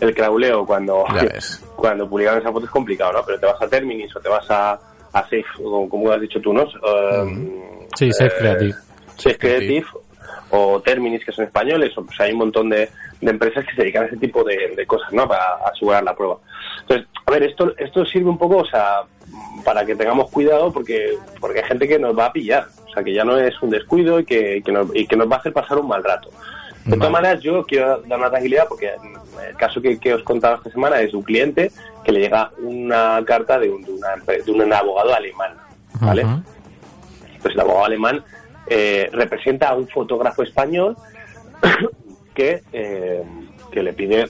[0.00, 1.04] el crauleo cuando,
[1.76, 3.22] cuando publicaron esa foto es complicado, ¿no?
[3.24, 4.72] Pero te vas a Terminis o te vas a,
[5.12, 6.62] a Safe, o como has dicho tú, ¿no?
[6.64, 7.48] Um,
[7.96, 8.74] Sí, Safe eh, Creative.
[9.16, 9.86] Safe Creative
[10.50, 12.88] o Terminis, que son españoles, o pues hay un montón de,
[13.20, 15.26] de empresas que se dedican a ese tipo de, de cosas, ¿no?
[15.26, 16.38] Para asegurar la prueba.
[16.82, 19.02] Entonces, a ver, esto, esto sirve un poco, o sea,
[19.64, 23.02] para que tengamos cuidado porque, porque hay gente que nos va a pillar, o sea,
[23.02, 25.38] que ya no es un descuido y que, que nos, y que nos va a
[25.38, 26.30] hacer pasar un mal rato.
[26.84, 28.90] De todas maneras, yo quiero dar una tranquilidad porque
[29.48, 31.70] el caso que, que os contaba esta semana es un cliente
[32.04, 35.52] que le llega una carta de un, de una de un abogado alemán,
[36.00, 36.26] ¿vale?
[37.40, 38.24] Pues el abogado alemán
[38.74, 40.96] eh, representa a un fotógrafo español
[42.34, 43.22] que, eh,
[43.70, 44.26] que le pide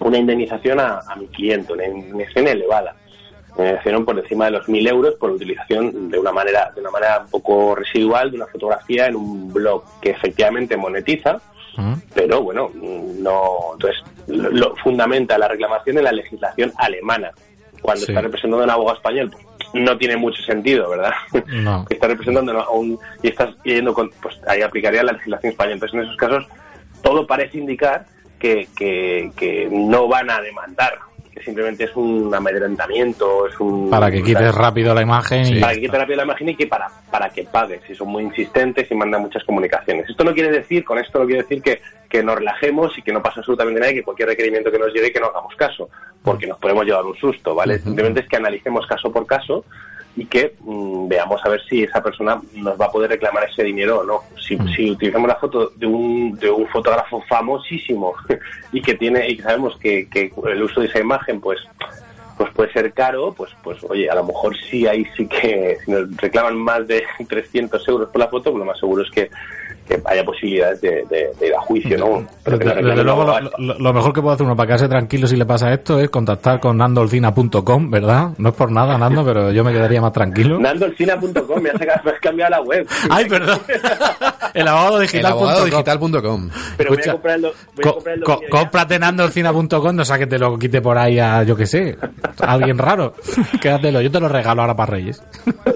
[0.00, 2.94] una indemnización a, a mi cliente, una indemnización elevada.
[3.56, 6.90] Una indemnización por encima de los 1.000 euros por utilización de una manera de una
[6.90, 11.40] manera un poco residual de una fotografía en un blog que efectivamente monetiza,
[11.78, 11.96] Ujú.
[12.14, 13.72] pero bueno, no.
[13.74, 17.30] Entonces, lo, lo fundamenta la reclamación en la legislación alemana.
[17.80, 18.12] Cuando Sí.
[18.12, 21.12] está representando a un abogado español, pues, no tiene mucho sentido, ¿verdad?
[21.46, 21.84] No.
[21.88, 22.98] que está representando a un.
[23.22, 24.10] y estás yendo con.
[24.22, 25.74] Pues ahí aplicaría la legislación española.
[25.74, 26.46] Entonces, en esos casos,
[27.02, 28.06] todo parece indicar
[28.38, 30.98] que, que, que no van a demandar,
[31.32, 33.90] que simplemente es un amedrentamiento, es un.
[33.90, 35.60] Para que quites rápido la imagen y...
[35.60, 38.22] para que quite rápido la imagen y que para, para que pagues, si son muy
[38.22, 40.08] insistentes y mandan muchas comunicaciones.
[40.08, 43.12] Esto no quiere decir, con esto no quiere decir que, que nos relajemos y que
[43.12, 45.88] no pasa absolutamente nada y que cualquier requerimiento que nos llegue que no hagamos caso,
[46.26, 47.78] porque nos podemos llevar un susto, ¿vale?
[47.78, 49.64] Simplemente es que analicemos caso por caso
[50.16, 53.62] y que mm, veamos a ver si esa persona nos va a poder reclamar ese
[53.62, 54.20] dinero o no.
[54.36, 58.12] Si, si utilizamos la foto de un, de un fotógrafo famosísimo
[58.72, 61.60] y que tiene y sabemos que, que el uso de esa imagen pues
[62.36, 65.92] pues puede ser caro, pues pues oye, a lo mejor sí ahí sí que si
[65.92, 69.30] nos reclaman más de 300 euros por la foto, pues lo más seguro es que,
[69.88, 72.26] que haya posibilidades de, de- de ir a juicio, ¿no?
[72.44, 75.36] Pero Desde, luego, lo, lo- lo mejor que puede hacer uno para quedarse tranquilo si
[75.36, 78.30] le pasa esto es contactar con nandolcina.com, ¿verdad?
[78.38, 80.58] No es por nada, Nando, pero yo me quedaría más tranquilo.
[80.58, 82.86] Nandolcina.com, me me has cambiado la web.
[83.10, 83.58] Ay, perdón.
[84.54, 85.34] El abogado El digital.
[85.64, 86.50] digital.com.
[86.76, 89.94] Pero voy Escucha, a comprar el, do- voy a Co- comprar el co- cómprate nandolcina.com,
[89.96, 91.96] no sea que te lo quite por ahí a, yo que sé,
[92.40, 93.14] a alguien raro.
[93.60, 95.22] Quédatelo, yo te lo regalo ahora para Reyes.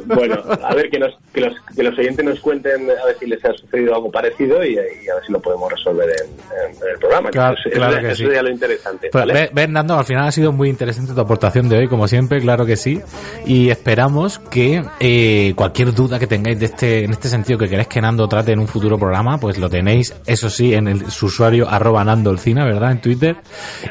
[0.07, 3.27] Bueno, a ver que, nos, que, los, que los oyentes nos cuenten a ver si
[3.27, 6.77] les ha sucedido algo parecido y, y a ver si lo podemos resolver en, en-
[6.77, 7.31] en el programa.
[7.31, 8.23] Claro- eso, claro eso, que eso sí.
[8.25, 9.09] sería lo interesante.
[9.11, 9.51] Pues, ¿vale?
[9.53, 12.65] ves, Nando, al final ha sido muy interesante tu aportación de hoy, como siempre, claro
[12.65, 13.01] que sí.
[13.45, 17.89] Y esperamos que eh, cualquier duda que tengáis de este, en este sentido que queréis
[17.89, 21.27] que Nando trate en un futuro programa, pues lo tenéis, eso sí, en el su
[21.27, 22.93] usuario arroba nandolcina, ¿verdad?
[22.93, 23.37] En Twitter.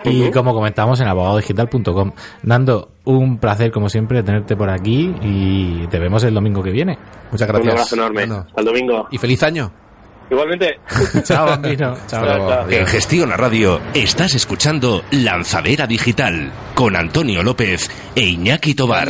[0.06, 2.12] Y como comentamos en abogadodigital.com.
[2.44, 6.98] Nando, un placer, como siempre, tenerte por aquí y te vemos el domingo que viene.
[7.32, 7.66] Muchas gracias.
[7.66, 8.20] Un abrazo enorme.
[8.22, 8.48] Fernando.
[8.48, 9.08] Hasta el domingo.
[9.12, 9.72] Y feliz año.
[10.30, 10.80] Igualmente.
[11.24, 11.98] Chao, bambino.
[12.08, 12.26] Chao.
[12.26, 12.70] Chao, chao.
[12.70, 19.10] En Gestión a Radio estás escuchando Lanzadera Digital con Antonio López e Iñaki Tobar.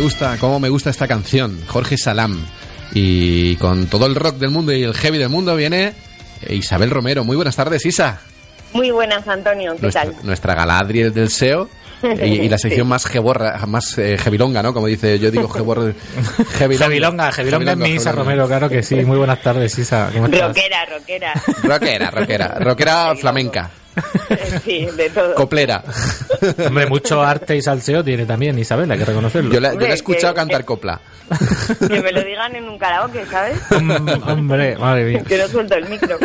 [0.00, 1.60] Me gusta, cómo me gusta esta canción.
[1.66, 2.42] Jorge Salam.
[2.94, 5.92] Y con todo el rock del mundo y el heavy del mundo viene
[6.48, 7.22] Isabel Romero.
[7.22, 8.18] Muy buenas tardes, Isa.
[8.72, 9.74] Muy buenas, Antonio.
[9.74, 10.14] ¿Qué nuestra, tal?
[10.22, 11.68] Nuestra Galadriel del SEO.
[12.02, 14.72] Y, y la sección más geborra, más eh, ¿no?
[14.72, 15.94] Como dice, yo digo gebor,
[16.58, 16.86] jevilonga.
[16.86, 18.12] Jevilonga, Jevilonga es mi Isa.
[18.12, 18.94] Romero, claro que sí.
[19.04, 20.08] Muy buenas tardes, Isa.
[20.14, 20.48] ¿Cómo estás?
[20.48, 21.34] Rockera, rockera.
[21.62, 22.58] Rockera, rockera.
[22.58, 23.70] Rockera flamenca.
[24.64, 25.34] sí, de todo.
[25.34, 25.82] Coplera.
[26.66, 29.52] Hombre, mucho arte y salseo tiene también Isabel, hay que reconocerlo.
[29.52, 31.00] Yo la, yo la he escuchado que- cantar que- copla.
[31.88, 33.58] Que me lo digan en un karaoke, ¿sabes?
[33.70, 35.22] Hombre, madre mía.
[35.26, 36.18] Que no suelto el micro.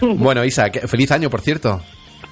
[0.00, 1.80] Bueno, Isa, feliz año, por cierto.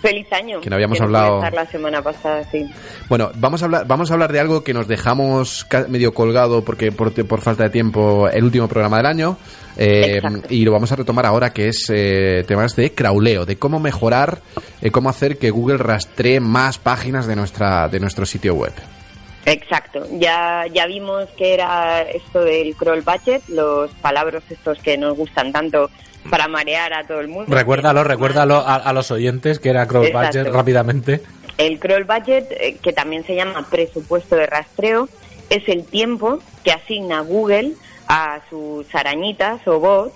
[0.01, 0.61] Feliz año.
[0.61, 2.67] Que no habíamos hablado- estar la semana pasada, sí.
[3.09, 6.91] Bueno, vamos a hablar, vamos a hablar de algo que nos dejamos medio colgado porque
[6.91, 9.37] por, por falta de tiempo el último programa del año
[9.77, 13.79] eh, y lo vamos a retomar ahora que es eh, temas de crawleo, de cómo
[13.79, 14.41] mejorar,
[14.81, 18.73] eh, cómo hacer que Google rastree más páginas de nuestra de nuestro sitio web.
[19.47, 20.07] Exacto.
[20.19, 25.51] Ya, ya vimos que era esto del crawl budget, los palabras estos que nos gustan
[25.53, 25.91] tanto
[26.29, 27.55] para marear a todo el mundo.
[27.55, 30.11] Recuérdalo, recuérdalo a, a los oyentes que era Exacto.
[30.13, 31.21] Budget rápidamente.
[31.59, 35.09] El crawl budget, eh, que también se llama presupuesto de rastreo,
[35.51, 37.73] es el tiempo que asigna Google
[38.09, 40.15] a sus arañitas o bots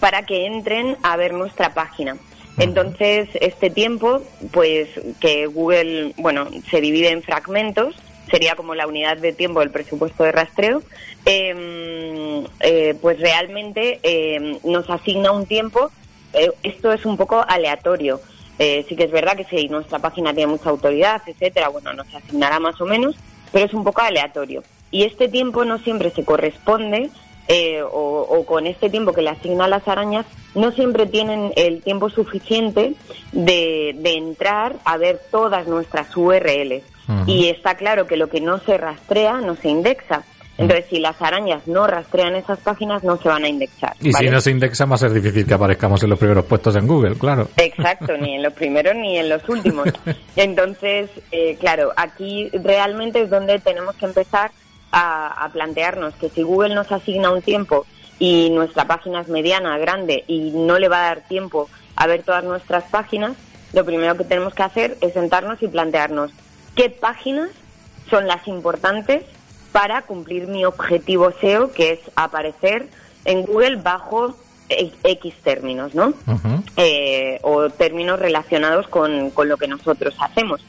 [0.00, 2.16] para que entren a ver nuestra página.
[2.58, 4.88] Entonces, este tiempo, pues
[5.20, 7.94] que Google, bueno, se divide en fragmentos,
[8.30, 10.82] sería como la unidad de tiempo del presupuesto de rastreo,
[11.24, 15.90] eh, eh, pues realmente eh, nos asigna un tiempo,
[16.32, 18.20] eh, esto es un poco aleatorio.
[18.58, 22.12] Eh, sí que es verdad que si nuestra página tiene mucha autoridad, etcétera, bueno, nos
[22.14, 23.14] asignará más o menos,
[23.52, 24.62] pero es un poco aleatorio.
[24.90, 27.10] Y este tiempo no siempre se corresponde,
[27.48, 32.10] eh, o, con este tiempo que le asignan las arañas, no siempre tienen el tiempo
[32.10, 32.94] suficiente
[33.32, 36.82] de, de entrar a ver todas nuestras URLs.
[37.26, 40.24] Y está claro que lo que no se rastrea no se indexa.
[40.58, 43.94] Entonces, si las arañas no rastrean esas páginas, no se van a indexar.
[44.00, 44.26] Y ¿vale?
[44.26, 46.86] si no se indexa, va a ser difícil que aparezcamos en los primeros puestos en
[46.86, 47.48] Google, claro.
[47.56, 49.88] Exacto, ni en los primeros ni en los últimos.
[50.36, 54.50] Entonces, eh, claro, aquí realmente es donde tenemos que empezar
[54.92, 57.84] a, a plantearnos que si Google nos asigna un tiempo
[58.18, 62.22] y nuestra página es mediana, grande y no le va a dar tiempo a ver
[62.22, 63.32] todas nuestras páginas,
[63.74, 66.30] lo primero que tenemos que hacer es sentarnos y plantearnos
[66.76, 67.50] qué páginas
[68.08, 69.24] son las importantes
[69.72, 72.86] para cumplir mi objetivo SEO, que es aparecer
[73.24, 74.36] en Google bajo
[74.68, 76.14] X términos, ¿no?
[76.76, 80.64] Eh, o términos relacionados con, con lo que nosotros hacemos.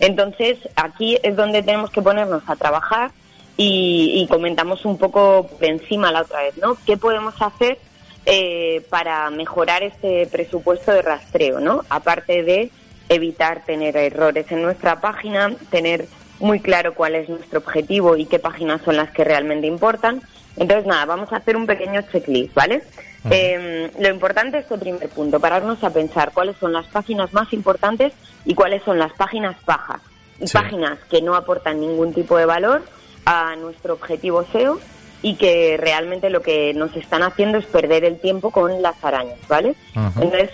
[0.00, 3.12] Entonces, aquí es donde tenemos que ponernos a trabajar
[3.56, 6.76] y, y comentamos un poco por encima la otra vez, ¿no?
[6.86, 7.78] ¿Qué podemos hacer
[8.26, 11.84] eh, para mejorar este presupuesto de rastreo, ¿no?
[11.88, 12.70] Aparte de
[13.10, 16.06] evitar tener errores en nuestra página, tener
[16.38, 20.22] muy claro cuál es nuestro objetivo y qué páginas son las que realmente importan.
[20.56, 22.82] Entonces, nada, vamos a hacer un pequeño checklist, ¿vale?
[23.30, 27.52] Eh, lo importante es el primer punto, pararnos a pensar cuáles son las páginas más
[27.52, 28.12] importantes
[28.46, 30.00] y cuáles son las páginas bajas.
[30.38, 30.54] Y Sí.
[30.54, 32.82] páginas que no aportan ningún tipo de valor
[33.26, 34.80] a nuestro objetivo SEO
[35.20, 39.38] y que realmente lo que nos están haciendo es perder el tiempo con las arañas,
[39.48, 39.74] ¿vale?
[39.94, 40.50] Entonces,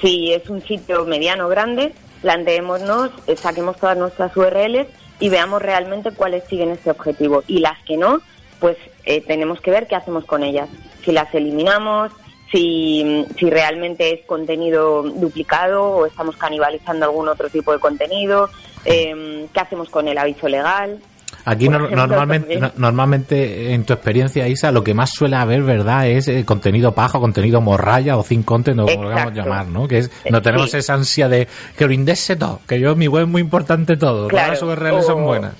[0.00, 4.88] si es un sitio mediano o grande, planteémonos, eh, saquemos todas nuestras URLs
[5.20, 7.42] y veamos realmente cuáles siguen ese objetivo.
[7.46, 8.20] Y las que no,
[8.60, 10.68] pues eh, tenemos que ver qué hacemos con ellas.
[11.04, 12.12] Si las eliminamos,
[12.50, 18.48] si, si realmente es contenido duplicado o estamos canibalizando algún otro tipo de contenido,
[18.84, 21.00] eh, qué hacemos con el aviso legal.
[21.48, 25.62] Aquí no- ejemplo, normalmente, no- normalmente, en tu experiencia, Isa, lo que más suele haber,
[25.62, 29.50] ¿verdad?, es eh, contenido paja, contenido morralla o thin content, o como lo queramos Exacto.
[29.50, 29.86] llamar, ¿no?
[29.86, 30.78] Que es, Eh, no tenemos sí.
[30.78, 31.46] esa ansia de
[31.78, 34.78] que lo indexe todo, que yo, mi web es muy importante todo, Claro, todas las
[34.78, 35.52] URLs son o- buenas.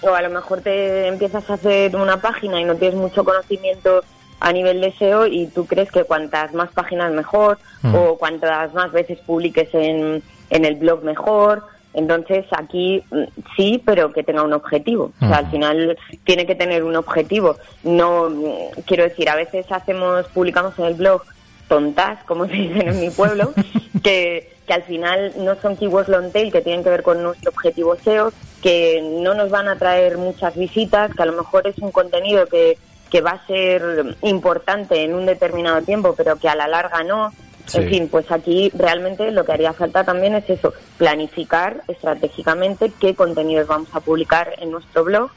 [0.00, 4.02] O a lo mejor te empiezas a hacer una página y no tienes mucho conocimiento
[4.40, 7.94] a nivel de SEO y tú crees que cuantas más páginas mejor Mm.
[7.94, 11.64] o cuantas más veces publiques en, en el blog mejor.
[11.98, 13.24] Entonces aquí mm,
[13.56, 15.12] sí, pero que tenga un objetivo.
[15.20, 17.56] O sea, al final tiene que tener un objetivo.
[17.82, 21.22] No, mm, quiero decir, a veces hacemos, publicamos en el blog
[21.66, 23.52] tontas, como se dicen en mi pueblo,
[24.04, 27.50] que, que al final no son keywords long tail que tienen que ver con nuestro
[27.50, 28.32] objetivo SEO,
[28.62, 32.46] que no nos van a traer muchas visitas, que a lo mejor es un contenido
[32.46, 32.78] que,
[33.10, 37.32] que va a ser importante en un determinado tiempo, pero que a la larga no.
[37.68, 37.78] Sí.
[37.78, 43.14] En fin, pues aquí realmente lo que haría falta también es eso, planificar estratégicamente qué
[43.14, 45.30] contenidos vamos a publicar en nuestro blog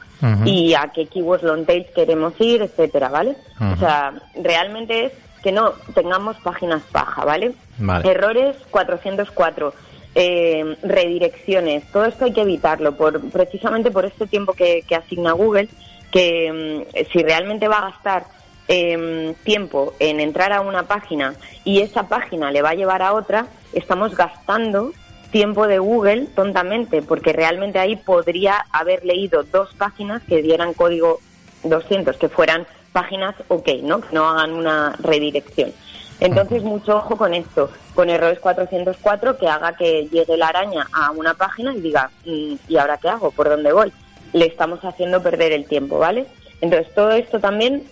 [0.45, 3.35] y a qué keywords long tails queremos ir, etcétera, ¿vale?
[3.59, 7.53] O sea, realmente es que no tengamos páginas paja, ¿vale?
[7.79, 8.09] Vale.
[8.09, 9.73] Errores 404,
[10.13, 15.31] eh, redirecciones, todo esto hay que evitarlo por precisamente por este tiempo que, que asigna
[15.31, 15.69] Google
[16.11, 18.25] que mm, si realmente va a gastar
[18.73, 23.11] em, tiempo en entrar a una página y esa página le va a llevar a
[23.13, 24.93] otra, estamos gastando
[25.29, 31.19] tiempo de Google tontamente, porque realmente ahí podría haber leído dos páginas que dieran código
[31.63, 33.99] 200, que fueran páginas OK, ¿no?
[33.99, 35.73] Que no hagan una redirección.
[36.21, 41.11] Entonces, mucho ojo con esto, con errores 404 que haga que llegue la araña a
[41.11, 43.31] una página y diga, mm, ¿y ahora qué hago?
[43.31, 43.91] ¿Por dónde voy?
[44.31, 46.25] Le estamos haciendo perder el tiempo, ¿vale?
[46.61, 47.83] Entonces, todo esto también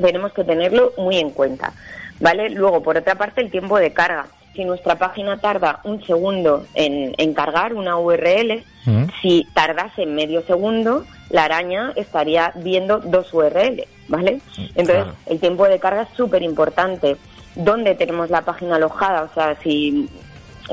[0.00, 1.72] tenemos que tenerlo muy en cuenta,
[2.20, 2.50] ¿vale?
[2.50, 7.34] Luego, por otra parte, el tiempo de carga si nuestra página tarda un segundo en,
[7.34, 9.04] cargar una URL, mm.
[9.20, 14.40] si tardase medio segundo, la araña estaría viendo dos URL, ¿vale?
[14.56, 17.16] Mm, Entonces, el tiempo de carga es súper importante.
[17.56, 19.22] ¿Dónde tenemos la página alojada?
[19.22, 20.08] O sea, si,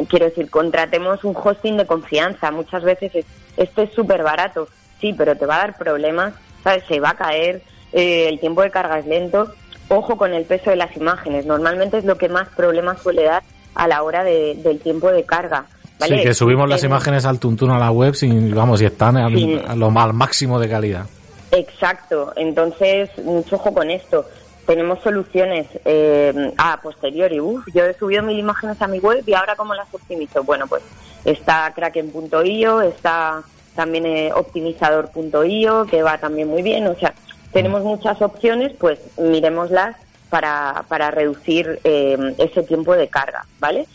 [0.08, 2.52] quiero decir, contratemos un hosting de confianza.
[2.52, 3.26] Muchas veces
[3.58, 4.68] esto es súper barato,
[5.00, 6.84] sí, pero te va a dar problemas, ¿sabes?
[6.88, 9.54] Se va a caer, eh, el tiempo de carga es lento.
[9.90, 11.46] Ojo con el peso de las imágenes.
[11.46, 13.44] Normalmente es lo que más problemas suele dar
[13.76, 15.66] a la hora del tiempo de carga.
[16.00, 16.18] ¿vale?
[16.18, 19.30] Sí, que subimos las imágenes al tuntún a la web sin, vamos, y están a,
[19.30, 21.06] lo, al máximo de calidad.
[21.52, 24.26] Exacto, entonces mucho ojo con esto.
[24.66, 27.42] Tenemos soluciones eh, a posteriori.
[27.42, 30.44] Uf, yo he subido mil imágenes a mi web y ahora cómo las optimizo.
[30.44, 30.84] Bueno, pues
[31.26, 33.44] está kraken.io, está
[33.76, 36.88] también eh, optimizador.io, que va también muy bien.
[36.88, 37.14] O sea,
[37.52, 39.96] tenemos muchas opciones, pues miremoslas
[40.30, 43.86] para, para reducir eh, ese tiempo de carga, ¿vale?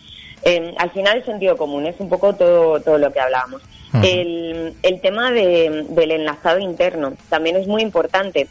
[0.42, 3.62] Eh, al final el sentido común es un poco todo, todo lo que hablábamos.
[4.02, 8.46] el, el, tema de, del enlazado interno también es muy importante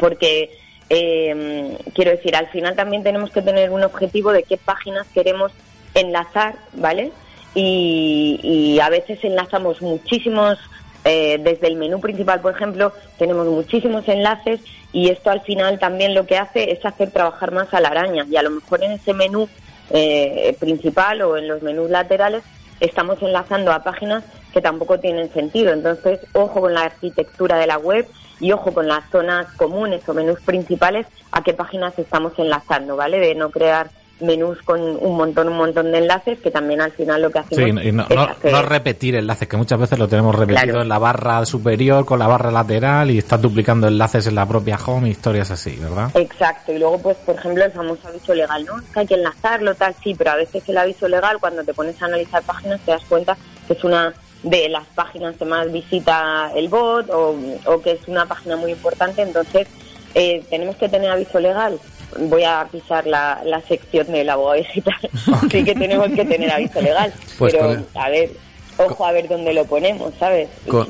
[0.00, 0.50] porque
[0.88, 5.52] eh, quiero decir, al final también tenemos que tener un objetivo de qué páginas queremos
[5.94, 7.12] enlazar, ¿vale?
[7.54, 10.58] Y, y a veces enlazamos muchísimos
[11.04, 14.60] eh, desde el menú principal, por ejemplo, tenemos muchísimos enlaces
[14.92, 18.26] y esto al final también lo que hace es hacer trabajar más a la araña
[18.30, 19.48] y a lo mejor en ese menú
[19.90, 22.42] eh, principal o en los menús laterales
[22.80, 25.72] estamos enlazando a páginas que tampoco tienen sentido.
[25.72, 28.06] Entonces, ojo con la arquitectura de la web
[28.40, 33.18] y ojo con las zonas comunes o menús principales a qué páginas estamos enlazando, ¿vale?
[33.18, 37.22] De no crear menús con un montón, un montón de enlaces que también al final
[37.22, 40.88] lo que hacemos sí, no, no, repetir enlaces, que muchas veces lo tenemos repetido en
[40.88, 45.08] la barra superior con la barra lateral y estás duplicando enlaces en la propia home,
[45.08, 46.10] historias así, ¿verdad?
[46.14, 48.76] Exacto, y luego pues por ejemplo el famoso aviso legal, ¿no?
[48.92, 52.00] que hay que enlazarlo, tal, sí, pero a veces el aviso legal cuando te pones
[52.02, 56.50] a analizar páginas te das cuenta que es una de las páginas que más visita
[56.54, 59.68] el bot o, o que es una página muy importante, entonces
[60.14, 61.78] eh, tenemos que tener aviso legal
[62.16, 64.98] voy a pisar la, la sección del abogado digital.
[65.50, 67.12] sí que tenemos que tener aviso legal.
[67.38, 68.30] Pues pero, a ver,
[68.78, 70.48] ojo a ver dónde lo ponemos, ¿sabes?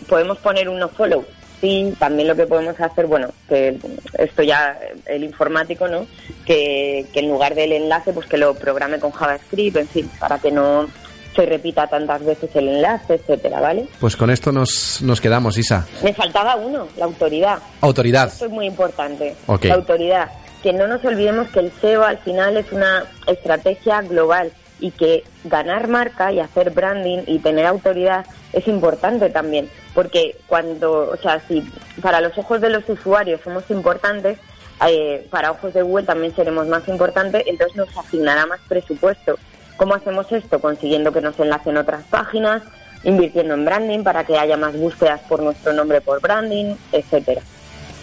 [0.09, 1.24] Podemos poner un no follow.
[1.61, 3.76] Sí, también lo que podemos hacer, bueno, que
[4.16, 6.07] esto ya el informático, ¿no?
[6.46, 10.38] Que, que en lugar del enlace, pues que lo programe con JavaScript, en fin, para
[10.38, 10.87] que no
[11.35, 13.88] se repita tantas veces el enlace, etcétera, ¿vale?
[14.00, 15.87] Pues con esto nos, nos quedamos, Isa.
[16.02, 17.59] Me faltaba uno, la autoridad.
[17.81, 18.28] Autoridad.
[18.28, 19.35] Esto es muy importante.
[19.62, 20.31] La autoridad
[20.62, 25.25] que no nos olvidemos que el SEO al final es una estrategia global y que
[25.44, 31.40] ganar marca y hacer branding y tener autoridad es importante también, porque cuando, o sea,
[31.47, 31.62] si
[32.01, 34.38] para los ojos de los usuarios somos importantes,
[34.87, 39.38] eh, para ojos de Google también seremos más importantes, entonces nos asignará más presupuesto.
[39.77, 40.61] ¿Cómo hacemos esto?
[40.61, 42.62] Consiguiendo que nos enlacen otras páginas,
[43.05, 47.42] invirtiendo en branding para que haya más búsquedas por nuestro nombre por branding, etcétera.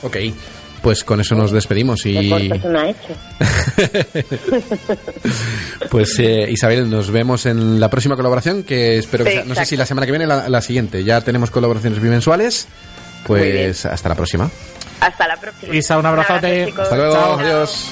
[0.04, 0.18] Ok,
[0.86, 2.30] pues con eso nos despedimos y...
[5.90, 9.66] pues eh, Isabel, nos vemos en la próxima colaboración, que espero que sea, no sé
[9.66, 11.04] si la semana que viene la, la siguiente.
[11.04, 12.68] Ya tenemos colaboraciones bimensuales.
[13.26, 14.52] Pues hasta la próxima.
[15.00, 15.76] Hasta la próxima.
[15.76, 16.72] Isa, un abrazote.
[16.78, 17.90] hasta luego, adiós.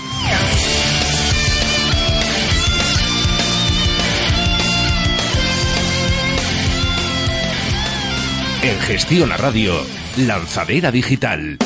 [8.62, 9.82] En Gestión a Radio,
[10.16, 11.58] Lanzadera Digital.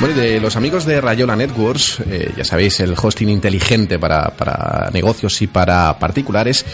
[0.00, 4.88] Bueno, de los amigos de Rayola Networks, eh, ya sabéis, el hosting inteligente para, para,
[4.94, 6.64] negocios y para particulares,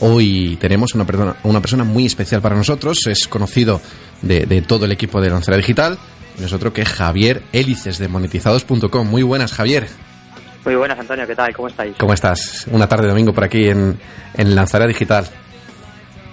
[0.00, 3.80] hoy tenemos una persona, una persona muy especial para nosotros, es conocido
[4.20, 5.98] de, de todo el equipo de Lanzadera Digital,
[6.38, 9.08] nosotros que es Javier Hélices de monetizados.com.
[9.08, 9.88] Muy buenas, Javier.
[10.66, 11.54] Muy buenas, Antonio, ¿qué tal?
[11.54, 11.96] ¿Cómo estáis?
[11.98, 12.66] ¿Cómo estás?
[12.70, 13.98] Una tarde de domingo por aquí en,
[14.34, 15.26] en Lanzadera Digital.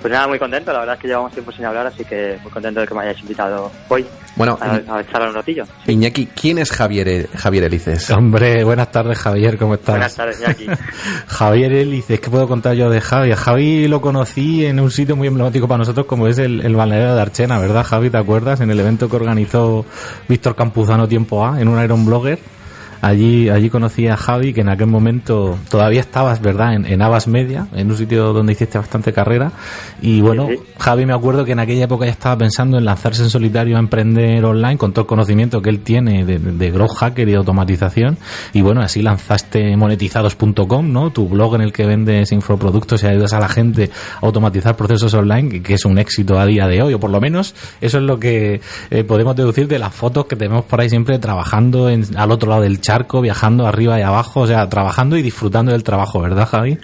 [0.01, 0.73] Pues nada, muy contento.
[0.73, 3.01] La verdad es que llevamos tiempo sin hablar, así que muy contento de que me
[3.01, 5.63] hayáis invitado hoy Bueno, a, a echar un ratillo.
[5.85, 8.09] Iñaki, ¿quién es Javier, Javier Elices?
[8.09, 9.93] Hombre, buenas tardes, Javier, ¿cómo estás?
[9.93, 10.67] Buenas tardes, Iñaki.
[11.27, 13.31] Javier Elices, ¿qué puedo contar yo de Javi?
[13.31, 16.75] A Javi lo conocí en un sitio muy emblemático para nosotros como es el, el
[16.75, 18.09] balneario de Archena, ¿verdad, Javi?
[18.09, 18.59] ¿Te acuerdas?
[18.61, 19.85] En el evento que organizó
[20.27, 22.39] Víctor Campuzano Tiempo A, en un Iron Blogger.
[23.01, 27.27] Allí, allí conocí a Javi, que en aquel momento todavía estabas, ¿verdad?, en, en Abas
[27.27, 29.51] Media, en un sitio donde hiciste bastante carrera.
[30.01, 30.63] Y bueno, Sí, sí.
[30.79, 33.79] Javi me acuerdo que en aquella época ya estaba pensando en lanzarse en solitario a
[33.79, 37.37] emprender online con todo el conocimiento que él tiene de, de growth hacker y de
[37.37, 38.17] automatización.
[38.53, 41.09] Y bueno, así lanzaste monetizados.com, ¿no?
[41.11, 43.89] Tu blog en el que vendes infoproductos y ayudas a la gente
[44.21, 47.21] a automatizar procesos online, que- es un éxito a día de hoy, o por lo
[47.21, 50.89] menos eso es lo que eh, podemos deducir de las fotos que tenemos por ahí
[50.89, 55.17] siempre trabajando en- al otro lado del charco, viajando arriba y abajo, o sea, trabajando
[55.17, 56.77] y disfrutando del trabajo, ¿verdad, Javi?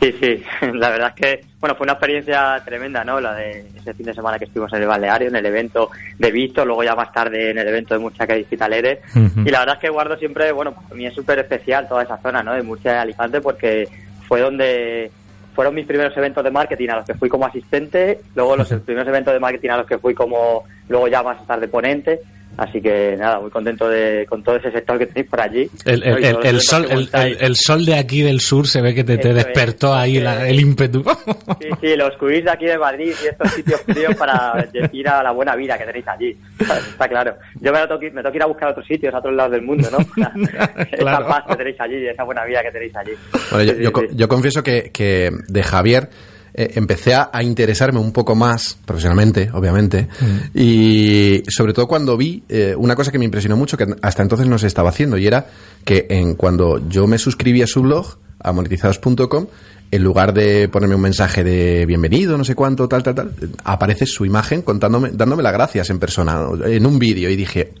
[0.00, 0.42] Sí, sí,
[0.74, 3.20] la verdad es que, bueno, fue una experiencia tremenda, ¿no?
[3.20, 6.30] La de ese fin de semana que estuvimos en el balneario, en el evento de
[6.30, 8.98] Víctor, luego ya más tarde en el evento de Murcia que Digitaleres.
[9.14, 9.40] Ujú.
[9.40, 12.18] Y la verdad es que guardo siempre, bueno, para mí es súper especial toda esa
[12.18, 12.54] zona, ¿no?
[12.54, 13.88] De Murcia y Alicante porque
[14.26, 15.10] fue donde
[15.54, 19.08] fueron mis primeros eventos de marketing a los que fui como asistente, luego los primeros
[19.08, 22.20] eventos de marketing a los que fui como, luego ya más tarde ponente.
[22.56, 25.70] Así que nada, muy contento de, con todo ese sector que tenéis por allí.
[25.86, 27.36] El, el- sol, el, montáis.
[27.38, 29.44] el- el sol de aquí del sur se ve que te, te Eso es.
[29.46, 31.02] despertó ahí la- el ímpetu.
[31.60, 35.22] Sí, sí, los cubís de aquí de Madrid y estos sitios fríos para ir a
[35.22, 36.36] la buena vida que tenéis allí.
[36.58, 37.34] Está claro.
[37.60, 39.34] Yo me, lo tengo que, me tengo que ir a buscar otros sitios, a otros
[39.34, 39.98] lados del mundo, ¿no?
[40.14, 40.42] Claro.
[40.90, 43.12] Esa paz que tenéis allí, esa buena vida que tenéis allí.
[43.50, 44.06] Bueno, yo, Sí, sí, yo co- sí.
[44.12, 46.08] yo confieso que, que de Javier
[46.54, 50.08] eh, empecé a, a interesarme un poco más, profesionalmente, obviamente,
[50.54, 54.46] y sobre todo cuando vi eh, una cosa que me impresionó mucho, que hasta entonces
[54.46, 55.46] no se estaba haciendo, y era
[55.84, 59.46] que en cuando yo me suscribí a su blog, a monetizados.com,
[59.92, 63.32] en lugar de ponerme un mensaje de bienvenido, no sé cuánto, tal, tal, tal,
[63.64, 67.72] aparece su imagen contándome, dándome las gracias en persona, en un vídeo, y dije,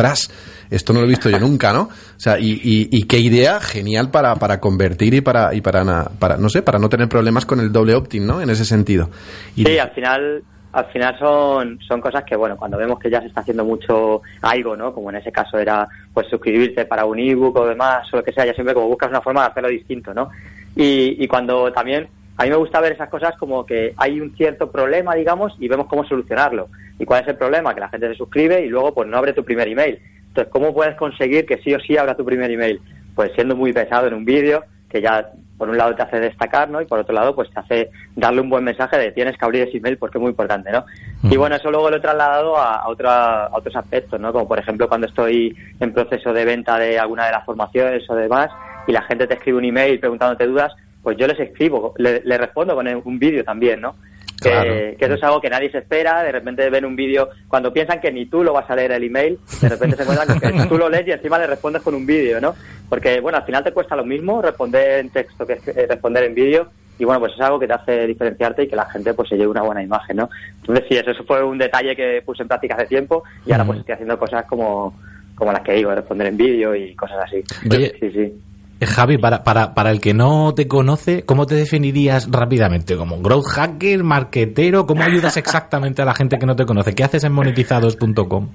[0.00, 0.30] ostras,
[0.70, 1.82] esto no lo he visto yo nunca, ¿no?
[1.82, 1.90] O
[2.20, 6.10] sea, y, y- y qué idea genial para, para convertir y para, y para, na-
[6.18, 8.40] para, no sé, para no tener problemas con el doble opt-in, ¿no?
[8.40, 9.10] En ese sentido.
[9.56, 10.42] Y Sí, al final,
[10.72, 14.22] al final son, son cosas que, bueno, cuando vemos que ya se está haciendo mucho
[14.42, 14.92] algo, ¿no?
[14.94, 18.32] Como en ese caso era, pues, suscribirte para un ebook o demás, o lo que
[18.32, 20.30] sea, ya siempre como buscas una forma de hacerlo distinto, ¿no?
[20.76, 22.08] Y, y cuando también,
[22.40, 25.68] a mí me gusta ver esas cosas como que hay un cierto problema, digamos, y
[25.68, 26.68] vemos cómo solucionarlo.
[26.98, 27.74] ¿Y cuál es el problema?
[27.74, 30.00] Que la gente se suscribe y luego, pues, no abre tu primer email.
[30.28, 32.80] Entonces, ¿cómo puedes conseguir que sí o sí abra tu primer email?
[33.14, 35.28] Pues siendo muy pesado en un vídeo, que ya
[35.58, 36.80] por un lado te hace destacar, ¿no?
[36.80, 39.68] Y por otro lado, pues te hace darle un buen mensaje de tienes que abrir
[39.68, 40.86] ese email porque es muy importante, ¿no?
[41.24, 44.32] Y bueno, eso luego lo he trasladado a, a, otra- a otros aspectos, ¿no?
[44.32, 48.14] Como por ejemplo cuando estoy en proceso de venta de alguna de las formaciones o
[48.14, 48.48] demás
[48.86, 50.72] y la gente te escribe un email preguntándote dudas,
[51.02, 53.96] pues yo les escribo, le, le respondo con un vídeo también, ¿no?
[54.40, 54.72] Claro.
[54.72, 57.72] Que, que eso es algo que nadie se espera, de repente ven un vídeo, cuando
[57.72, 60.66] piensan que ni tú lo vas a leer el email, de repente se encuentran que
[60.66, 62.54] tú lo lees y encima le respondes con un vídeo, ¿no?
[62.88, 66.34] Porque, bueno, al final te cuesta lo mismo responder en texto que eh, responder en
[66.34, 69.28] vídeo, y bueno, pues es algo que te hace diferenciarte y que la gente pues
[69.28, 70.30] se lleve una buena imagen, ¿no?
[70.60, 73.64] Entonces sí, eso, eso fue un detalle que puse en práctica hace tiempo y ahora
[73.64, 74.98] pues estoy haciendo cosas como,
[75.34, 77.42] como las que digo, responder en vídeo y cosas así.
[77.70, 78.34] Oye, sí, sí.
[78.80, 82.96] Eh, Javi, para, para, para el que no te conoce, ¿cómo te definirías rápidamente?
[82.96, 84.86] ¿Como growth hacker, marketero?
[84.86, 86.94] ¿Cómo ayudas exactamente a la gente que no te conoce?
[86.94, 88.48] ¿Qué haces en monetizados.com?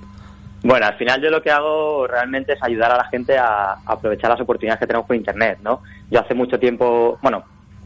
[0.64, 3.80] Bueno, al final yo lo que hago realmente es ayudar a la gente a, a
[3.86, 5.82] aprovechar las oportunidades que tenemos por Internet, ¿no?
[6.10, 7.44] Yo hace mucho tiempo, bueno,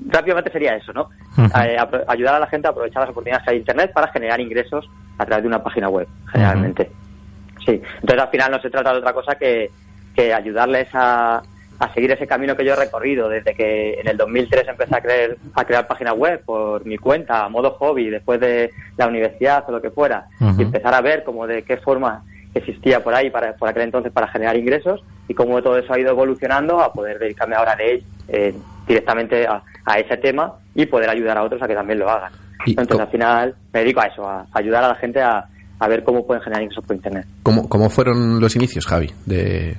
[0.08, 1.10] rápidamente sería eso, ¿no?
[1.38, 1.78] Eh,
[2.08, 4.90] ayudar a la gente a aprovechar las oportunidades que hay en Internet para generar ingresos
[5.18, 6.90] a través de una página web, generalmente.
[7.66, 9.70] Sí, entonces al final no se trata de otra cosa que,
[10.16, 11.42] que ayudarles a,
[11.80, 15.02] a seguir ese camino que yo he recorrido desde que en el 2003 empecé a
[15.02, 19.64] crear, a crear páginas web por mi cuenta, a modo hobby, después de la universidad
[19.68, 20.26] o lo que fuera,
[20.58, 22.24] y empezar a ver como de qué forma
[22.54, 26.00] existía por ahí para, por aquel entonces para generar ingresos y cómo todo eso ha
[26.00, 28.54] ido evolucionando a poder dedicarme ahora de eh,
[28.88, 32.34] directamente a, a ese tema y poder ayudar a otros a que también lo hagan.
[32.66, 35.46] Y Entonces al final me dedico a eso, a ayudar a la gente a,
[35.80, 37.26] a ver cómo pueden generar ingresos por Internet.
[37.44, 39.12] ¿Cómo, cómo fueron los inicios, Javi?
[39.26, 39.78] De,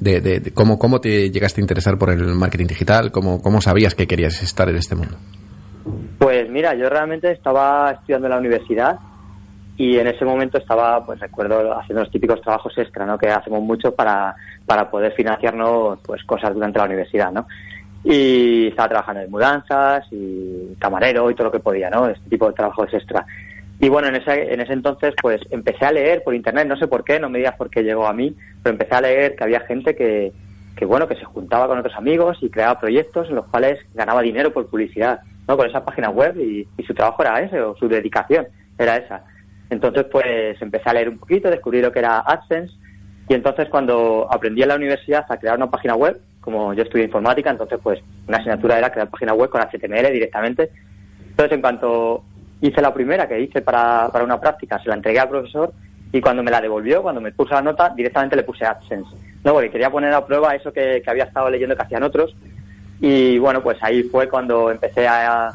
[0.00, 3.10] de, de- cómo, ¿Cómo te llegaste a interesar por el marketing digital?
[3.10, 5.16] ¿Cómo, ¿Cómo sabías que querías estar en este mundo?
[6.18, 8.98] Pues mira, yo realmente estaba estudiando en la universidad
[9.76, 13.16] y en ese momento estaba, pues recuerdo, haciendo los típicos trabajos extra, ¿no?
[13.16, 14.34] Que hacemos mucho para,
[14.66, 17.46] para poder financiarnos, pues, cosas durante la universidad, ¿no?
[18.04, 22.08] Y estaba trabajando en mudanzas y camarero y todo lo que podía, ¿no?
[22.08, 23.24] Este tipo de trabajos extra.
[23.80, 26.88] Y bueno, en ese, en ese entonces, pues empecé a leer por internet, no sé
[26.88, 29.44] por qué, no me digas por qué llegó a mí, pero empecé a leer que
[29.44, 30.32] había gente que,
[30.76, 34.22] que bueno, que se juntaba con otros amigos y creaba proyectos en los cuales ganaba
[34.22, 35.56] dinero por publicidad, ¿no?
[35.56, 38.48] Con esa página web y, su trabajo era ese, o su dedicación
[38.78, 39.24] era esa.
[39.70, 42.74] Entonces, pues empecé a leer un poquito, descubrí lo que era AdSense
[43.28, 47.04] y entonces cuando aprendí en la universidad a crear una página web, como yo estudié
[47.04, 50.70] informática, entonces pues una asignatura era crear página web con HTML directamente.
[51.30, 52.24] Entonces, en cuanto
[52.60, 55.72] hice la primera que hice para, para una práctica, se la entregué al profesor
[56.12, 59.10] y cuando me la devolvió, cuando me puso la nota, directamente le puse AdSense.
[59.44, 62.34] No, porque quería poner a prueba eso que, que había estado leyendo que hacían otros.
[63.00, 65.52] Y bueno, pues ahí fue cuando empecé a,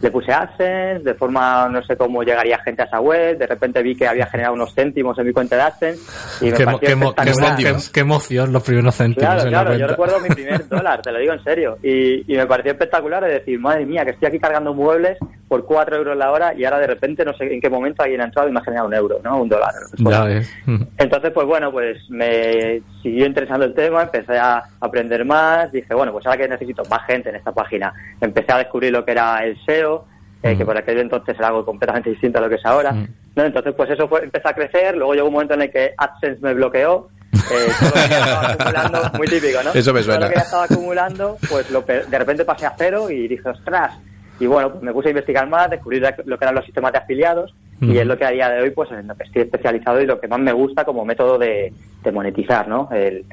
[0.00, 3.82] le puse AdSense, de forma, no sé cómo llegaría gente a esa web, de repente
[3.82, 6.80] vi que había generado unos céntimos en mi cuenta de AdSense y me Qué, pareció
[6.88, 7.56] qué qué espectacular.
[7.56, 11.00] qué- qué emoción los primeros céntimos Claro, en claro, la yo recuerdo mi primer dólar,
[11.00, 11.78] te lo digo en serio.
[11.82, 15.16] Y, y me pareció espectacular de decir, madre mía, que estoy aquí cargando muebles
[15.52, 18.22] por 4 euros la hora y ahora de repente no sé en qué momento alguien
[18.22, 19.42] ha entrado y me ha generado un euro, ¿no?
[19.42, 19.74] Un dólar.
[19.98, 20.40] Ya.
[20.96, 26.10] Entonces, pues bueno, pues me siguió interesando el tema, empecé a aprender más, dije, bueno,
[26.10, 29.44] pues ahora que necesito más gente en esta página, empecé a descubrir lo que era
[29.44, 30.06] el SEO,
[30.42, 32.94] eh, que por aquel entonces era algo completamente distinto a lo que es ahora.
[33.36, 33.44] ¿no?
[33.44, 36.40] Entonces, pues eso fue, empezó a crecer, luego llegó un momento en el que AdSense
[36.40, 39.72] me bloqueó, eh, todo lo que ya estaba acumulando, muy típico, ¿no?
[39.74, 40.20] Eso me Todo suena.
[40.20, 43.92] lo que ya estaba acumulando, pues lo de repente pasé a cero y dije, ostras.
[44.40, 46.92] Y bueno, pues me puse a investigar más, descubrí la- lo que eran los sistemas
[46.92, 49.42] de afiliados y es lo que a día de hoy pues en lo que estoy
[49.42, 51.72] especializado y lo que más me gusta como método de,
[52.04, 52.88] de monetizar, ¿no?
[52.92, 53.24] El,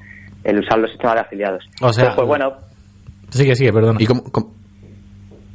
[0.44, 1.64] el usar los sistemas de afiliados.
[1.82, 2.54] O sea, Entonces, pues bueno,
[3.30, 4.00] Sigue, sigue, perdona.
[4.02, 4.54] ¿Y cómo, cómo-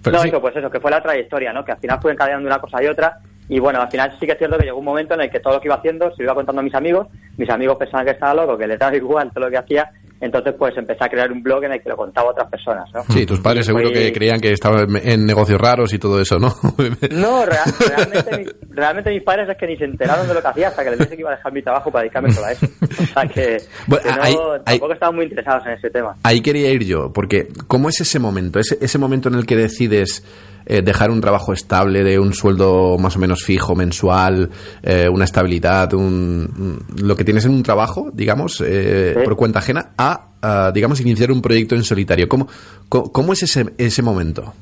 [0.02, 0.28] Pero no, sí.
[0.28, 1.64] eso, pues eso, que fue la trayectoria, ¿no?
[1.64, 3.18] Que al final fue encadenando una cosa y otra.
[3.48, 5.40] Y bueno, al final sí que es cierto que llegó un momento en el que
[5.40, 7.08] todo lo que iba haciendo se lo iba contando a mis amigos.
[7.36, 9.90] Mis amigos pensaban que estaba loco, que les daba igual todo lo que hacía.
[10.20, 12.88] Entonces, pues empecé a crear un blog en el que lo contaba a otras personas,
[12.94, 13.02] ¿no?
[13.12, 16.38] Sí, tus padres seguro fue- que creían que estaba en- negocios raros y todo eso,
[16.38, 16.54] ¿no?
[17.10, 17.64] No, rea-
[17.96, 20.90] realmente, realmente mis padres es que ni se enteraron de lo que hacía hasta que
[20.90, 22.66] les dije que iba a dejar mi trabajo para dedicarme solo a eso.
[22.80, 26.16] O sea que, Bueno, que no, hay- hay- tampoco estaban muy interesados en ese tema.
[26.22, 28.58] Ahí quería ir yo, porque ¿cómo es ese momento?
[28.60, 30.24] Ese, ese momento en el que decides
[30.66, 34.50] eh, dejar un trabajo estable, de un sueldo más o menos fijo, mensual,
[34.82, 39.90] eh, una estabilidad, un, lo que tienes en un trabajo, digamos, eh, por cuenta ajena,
[39.98, 42.28] a, a, digamos, iniciar un proyecto en solitario.
[42.28, 42.48] ¿Cómo,
[42.88, 44.54] cómo, cómo es ese, ese momento?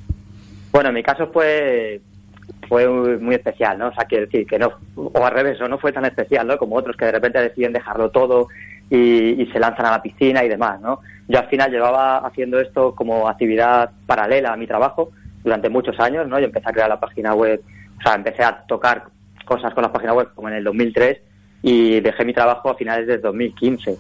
[0.73, 2.01] Bueno, en mi caso fue
[2.69, 3.89] fue muy especial, ¿no?
[3.89, 6.57] O sea, quiero decir que no, o al revés, o no fue tan especial, ¿no?
[6.57, 8.49] Como otros que de repente deciden dejarlo todo
[8.89, 11.01] y, y se lanzan a la piscina y demás, ¿no?
[11.29, 15.11] Yo al final llevaba haciendo esto como actividad paralela a mi trabajo
[15.43, 16.39] durante muchos años, ¿no?
[16.39, 17.61] Yo empecé a crear la página web,
[17.99, 19.05] o sea, empecé a tocar
[19.45, 21.21] cosas con la página web como en el 2003
[21.63, 23.91] y dejé mi trabajo a finales del 2015.
[23.91, 23.99] Es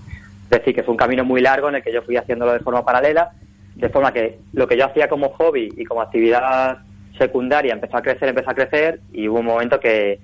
[0.51, 2.84] decir, que fue un camino muy largo en el que yo fui haciéndolo de forma
[2.84, 3.30] paralela,
[3.74, 6.78] de forma que lo que yo hacía como hobby y como actividad
[7.18, 10.18] secundaria empezó a crecer, empezó a crecer y hubo un momento que,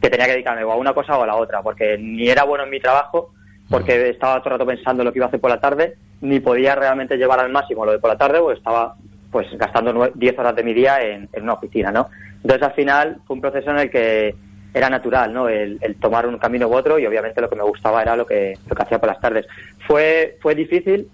[0.00, 2.44] que tenía que dedicarme o a una cosa o a la otra, porque ni era
[2.44, 3.32] bueno en mi trabajo,
[3.70, 5.96] porque estaba todo el rato pensando en lo que iba a hacer por la tarde,
[6.20, 8.96] ni podía realmente llevar al máximo lo de por la tarde, porque estaba
[9.32, 12.08] pues gastando nue- 10 horas de mi día en, en una oficina, ¿no?
[12.42, 14.34] Entonces al final fue un proceso en el que
[14.74, 15.48] era natural, ¿no?
[15.48, 18.24] El, el tomar un camino u otro y obviamente lo que me gustaba era lo
[18.26, 19.46] que, lo que hacía por las tardes.
[19.86, 21.08] Fue, fue difícil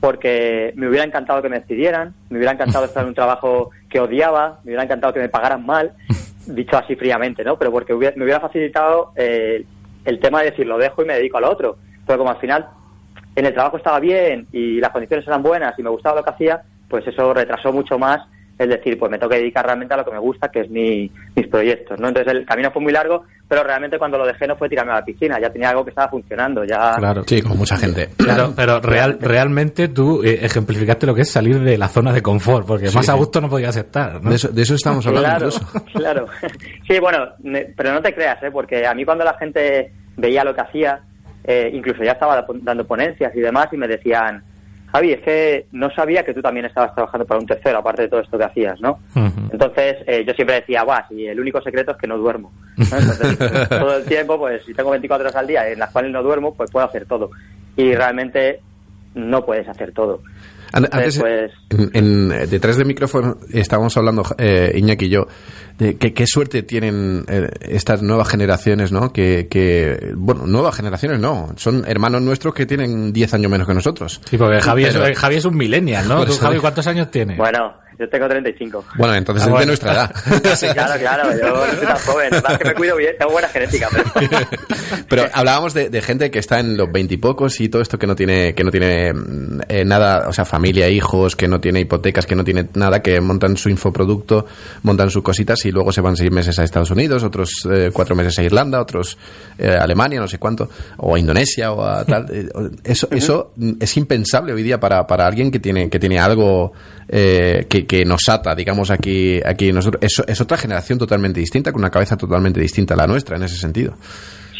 [0.00, 4.00] porque me hubiera encantado que me despidieran, me hubiera encantado estar en un trabajo que
[4.00, 5.92] odiaba, me hubiera encantado que me pagaran mal,
[6.46, 7.56] dicho así fríamente, ¿no?
[7.58, 9.64] Pero porque hubiera- me hubiera facilitado eh,
[10.04, 11.76] el tema de decir lo dejo y me dedico a lo otro.
[12.06, 12.66] Pero como al final
[13.36, 16.30] en el trabajo estaba bien y las condiciones eran buenas y me gustaba lo que
[16.30, 16.62] hacía,
[16.92, 18.20] pues eso retrasó mucho más
[18.58, 20.70] el decir, pues me tengo que dedicar realmente a lo que me gusta, que es
[20.70, 22.08] mi, mis proyectos, ¿no?
[22.08, 24.96] Entonces el camino fue muy largo, pero realmente cuando lo dejé no fue tirarme a
[24.96, 26.92] la piscina, ya tenía algo que estaba funcionando, ya...
[26.96, 27.24] Claro.
[27.26, 28.10] Sí, como mucha gente.
[28.18, 32.20] Pero, pero real, realmente tú eh, ejemplificaste lo que es salir de la zona de
[32.22, 34.22] confort, porque Sí, más a gusto no podías estar.
[34.22, 34.28] ¿no?
[34.30, 35.84] De eso, de eso estamos hablando Claro, incluso.
[35.98, 36.26] claro.
[36.86, 38.50] Sí, bueno, ne- pero no te creas, ¿eh?
[38.52, 41.00] porque a mí cuando la gente veía lo que hacía,
[41.44, 44.44] eh, incluso ya estaba dando ponencias y demás, y me decían,
[44.92, 48.08] Javi, es que no sabía que tú también estabas trabajando para un tercero, aparte de
[48.08, 48.98] todo esto que hacías, ¿no?
[49.50, 52.52] Entonces, eh, yo siempre decía, guau, si el único secreto es que no duermo.
[52.76, 52.84] ¿no?
[52.84, 53.38] Entonces,
[53.68, 56.54] todo el tiempo, pues si tengo 24 horas al día en las cuales no duermo,
[56.54, 57.30] pues puedo hacer todo.
[57.76, 58.60] Y realmente
[59.14, 60.20] no puedes hacer todo.
[60.74, 65.26] An- Antes, Entonces, en, en- eh, detrás del micrófono estábamos hablando, eh, Iñaki y yo,
[65.78, 69.12] de que, qué suerte tienen eh, estas nuevas generaciones, ¿no?
[69.12, 73.74] Que, que, bueno, nuevas generaciones no, son hermanos nuestros que tienen 10 años menos que
[73.74, 74.20] nosotros.
[74.28, 76.16] Sí, porque Javi es, Pero- Javi es un millennial, ¿no?
[76.18, 77.36] Por ¿Tú, eso- Javi, cuántos años tienes?
[77.36, 78.84] bueno, yo tengo 35.
[78.96, 80.14] Bueno, entonces Ah, es de nuestra edad.
[80.72, 83.88] Claro, claro, yo no soy tan joven, es que me cuido bien, tengo buena genética.
[83.92, 84.30] Pero...
[85.08, 88.14] Pero hablábamos de, de gente que está en los veintipocos y, todo esto que no
[88.16, 92.26] tiene, que no tiene mm, eh, nada, o sea, familia, hijos, que no tiene hipotecas,
[92.26, 94.46] que no tiene nada, que montan su infoproducto,
[94.82, 98.14] montan sus cositas y luego se van seis meses a Estados Unidos, otros eh, cuatro
[98.16, 99.18] meses a Irlanda, otros
[99.58, 100.68] eh, a Alemania, no sé cuánto,
[100.98, 102.26] o a Indonesia o a tal.
[102.32, 102.48] Eh,
[102.84, 106.72] Eso, eso mm, es impensable hoy día para, para alguien que tiene, que tiene algo
[107.12, 110.02] eh, que, que nos ata, digamos, aquí, aquí nosotros.
[110.02, 113.42] Es, es otra generación totalmente distinta, con una cabeza totalmente distinta a la nuestra en
[113.42, 113.94] ese sentido.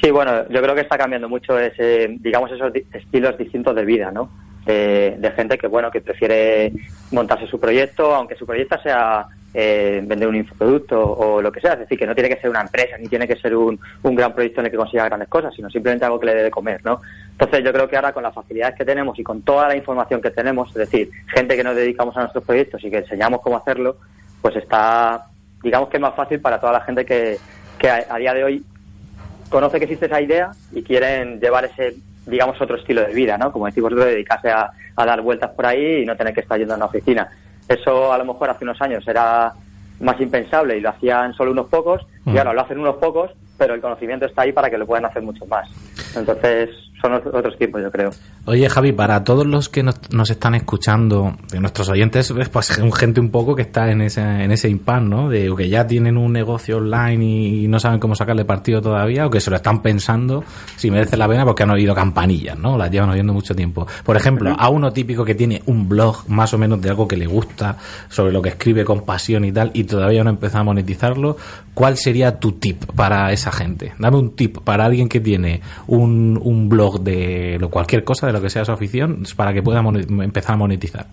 [0.00, 4.10] Sí, bueno, yo creo que está cambiando mucho ese, digamos, esos estilos distintos de vida,
[4.10, 4.30] ¿no?
[4.66, 6.72] De, de gente que, bueno, que prefiere
[7.10, 11.74] montarse su proyecto, aunque su proyecto sea eh, vender un infoproducto o lo que sea,
[11.74, 14.14] es decir, que no tiene que ser una empresa, ni tiene que ser un, un
[14.14, 16.50] gran proyecto en el que consiga grandes cosas, sino simplemente algo que le dé de
[16.50, 17.00] comer, ¿no?
[17.32, 20.22] Entonces yo creo que ahora con las facilidades que tenemos y con toda la información
[20.22, 23.56] que tenemos, es decir, gente que nos dedicamos a nuestros proyectos y que enseñamos cómo
[23.58, 23.96] hacerlo,
[24.40, 25.26] pues está,
[25.62, 27.38] digamos que es más fácil para toda la gente que,
[27.78, 28.64] que a- día de hoy
[29.48, 31.94] conoce que existe esa idea y quieren llevar ese,
[32.26, 33.52] digamos, otro estilo de vida, ¿no?
[33.52, 36.58] Como decís vosotros, dedicarse a, a dar vueltas por ahí y no tener que estar
[36.58, 37.28] yendo a una oficina.
[37.68, 39.52] Eso a lo mejor hace unos años era
[40.00, 43.74] más impensable y lo hacían solo unos pocos y ahora lo hacen unos pocos, pero
[43.74, 45.68] el conocimiento está ahí para que lo puedan hacer muchos más.
[46.16, 46.70] Entonces
[47.02, 48.10] son otros tiempos, yo creo.
[48.46, 53.20] Oye, Javi, para todos los que nos, nos están escuchando, de nuestros oyentes, pues gente
[53.20, 55.28] un poco que está en ese, en ese impas, ¿no?
[55.28, 59.30] De que ya tienen un negocio online y, no saben cómo sacarle partido todavía, o
[59.30, 60.44] que se lo están pensando
[60.76, 62.76] si merece la pena porque han oído campanillas, ¿no?
[62.76, 63.86] Las llevan oyendo mucho tiempo.
[64.04, 67.16] Por ejemplo, a uno típico que tiene un blog más o menos de algo que
[67.16, 67.78] le gusta,
[68.08, 71.36] sobre lo que escribe con pasión y tal, y todavía no ha empezado a monetizarlo,
[71.74, 73.94] ¿cuál sería tu tip para esa gente?
[73.98, 78.32] Dame un tip para alguien que tiene un, un blog de lo, cualquier cosa, de
[78.32, 81.06] lo que sea su afición, para que pueda empezar a monetizar.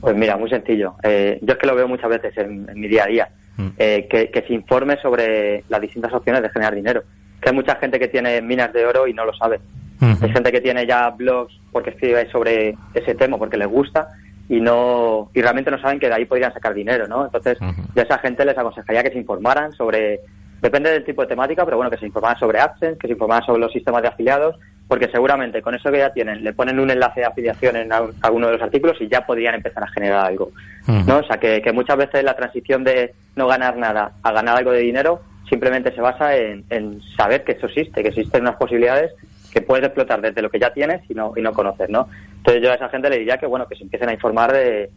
[0.00, 0.94] Pues mira, muy sencillo.
[1.02, 3.28] Eh, yo es que lo veo muchas veces en, en mi día a día.
[3.56, 3.68] Mm.
[3.78, 7.02] Eh, que, que se informe sobre las distintas opciones de generar dinero.
[7.40, 9.60] Que hay mucha gente que tiene minas de oro y no lo sabe.
[9.98, 14.08] Hay gente que tiene ya blogs porque escribe sobre ese tema, porque les gusta
[14.48, 17.24] y no y realmente no saben que de ahí podrían sacar dinero, ¿no?
[17.24, 20.20] Entonces, yo a esa gente les aconsejaría que se informaran sobre,
[20.60, 23.44] depende del tipo de temática, pero bueno, que se informaran sobre AdSense, que se informaran
[23.44, 24.56] sobre los sistemas de afiliados,
[24.88, 28.12] porque seguramente con eso que ya tienen, le ponen un enlace de afiliación en al-
[28.22, 30.50] alguno de los artículos y ya podrían empezar a generar algo.
[31.18, 34.70] O sea, que, que muchas veces la transición de no ganar nada a ganar algo
[34.70, 39.12] de dinero simplemente se basa en, en saber que eso existe, que existen unas posibilidades
[39.52, 42.08] que puedes explotar desde lo que ya tienes y no, y no conocer, ¿no?
[42.36, 44.90] Entonces yo a esa gente le diría que, bueno, que se empiecen a informar de,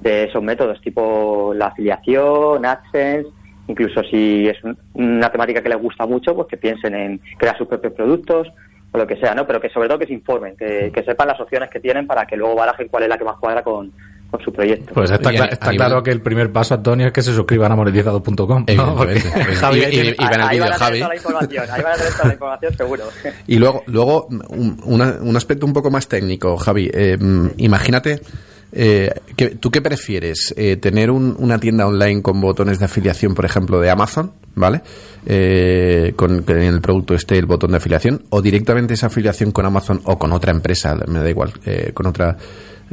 [0.00, 3.28] de esos métodos, tipo la afiliación, AdSense,
[3.70, 7.56] incluso si es un- una temática que les gusta mucho, pues que piensen en crear
[7.56, 8.48] sus propios productos
[8.92, 9.46] o lo que sea, ¿no?
[9.46, 12.26] Pero que sobre todo que se informen, que, que sepan las opciones que tienen para
[12.26, 13.92] que luego barajen cuál es la que más cuadra con,
[14.30, 14.92] con su proyecto.
[14.94, 17.76] Pues está, está nivel- claro que el primer paso, Antonio, es que se suscriban a
[17.76, 18.64] monetizado.com.
[18.76, 18.96] ¿no?
[18.96, 19.14] Porque
[19.72, 20.98] Y- el vídeo van a de Javi.
[20.98, 23.04] tener toda la información, ahí van a tener toda la información seguro.
[23.46, 26.90] Y luego, luego un, una- un aspecto un poco más técnico, Javi.
[26.92, 27.16] Eh,
[27.58, 28.20] imagínate,
[28.72, 29.10] eh,
[29.60, 30.54] ¿tú qué prefieres?
[30.56, 34.82] Eh, ¿Tener un- una tienda online con botones de afiliación, por ejemplo, de Amazon, ¿vale?
[35.26, 39.52] Eh, con que en el producto esté el botón de afiliación, o directamente esa afiliación
[39.52, 42.36] con Amazon o con otra empresa, me da igual, eh, con otra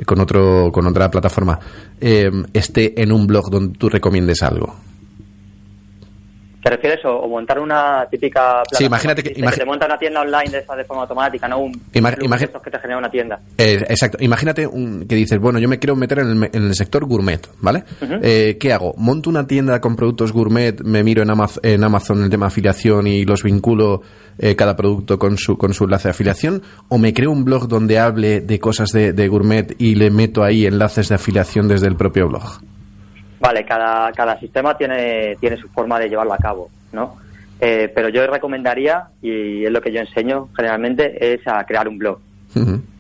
[0.06, 1.58] con otro con otra plataforma
[2.00, 4.76] eh, esté en un blog donde tú recomiendes algo
[6.70, 10.22] ¿Te refieres o, o montar una típica plataforma Sí, imagínate que- te monta una tienda
[10.22, 12.80] online de esa de forma automática, no un Ima- plugin imagi- de estos que te
[12.80, 13.40] genera una tienda.
[13.58, 14.18] Eh, exacto.
[14.22, 17.40] Imagínate un, que dices, bueno, yo me quiero meter en el, en el sector gourmet,
[17.62, 17.84] ¿vale?
[18.22, 18.94] Eh, ¿Qué hago?
[18.98, 22.52] ¿Monto una tienda con productos gourmet, me miro en, Amaz- en Amazon el tema de
[22.52, 24.02] afiliación y los vinculo
[24.38, 26.62] eh, cada producto con su, con su enlace de afiliación?
[26.90, 30.44] ¿O me creo un blog donde hable de cosas de, de gourmet y le meto
[30.44, 32.44] ahí enlaces de afiliación desde el propio blog?
[33.40, 37.18] Vale, cada, cada sistema tiene, tiene su forma de llevarlo a cabo, ¿no?
[37.60, 41.98] Eh, pero yo recomendaría, y es lo que yo enseño generalmente, es a crear un
[41.98, 42.20] blog.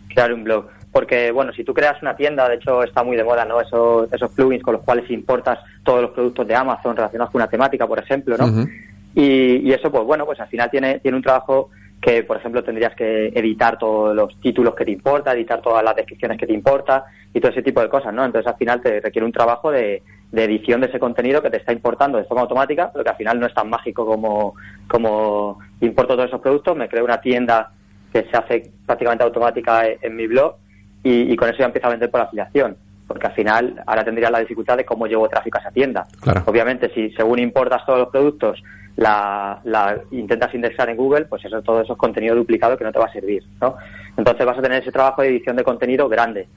[0.09, 0.67] Crear un blog.
[0.91, 3.61] Porque, bueno, si tú creas una tienda, de hecho está muy de moda, ¿no?
[3.61, 7.49] Esos, esos plugins con los cuales importas todos los productos de Amazon relacionados con una
[7.49, 8.67] temática, por ejemplo, ¿no?
[9.13, 11.69] Y, y eso, pues bueno, pues al final tiene, tiene un trabajo
[12.01, 15.95] que, por ejemplo, tendrías que editar todos los títulos que te importa, editar todas las
[15.95, 18.23] descripciones que te importa y todo ese tipo de cosas, ¿no?
[18.23, 20.01] Entonces al final te requiere un trabajo de,
[20.31, 23.15] de edición de ese contenido que te está importando de forma automática, pero que al
[23.15, 24.55] final no es tan mágico como,
[24.87, 27.71] como importo todos esos productos, me creo una tienda
[28.11, 30.55] que se hace prácticamente automática en, en mi blog
[31.03, 32.75] y, y con eso ya empiezo a vender por afiliación.
[33.07, 36.05] Porque al final ahora tendría la dificultad de cómo llevo tráfico a esa tienda.
[36.19, 36.43] Claro.
[36.45, 38.61] Obviamente, si según importas todos los productos,
[38.97, 42.91] la, la intentas indexar en Google, pues eso todo eso es contenido duplicado que no
[42.91, 43.77] te va a servir, ¿no?
[44.17, 46.49] Entonces vas a tener ese trabajo de edición de contenido grande.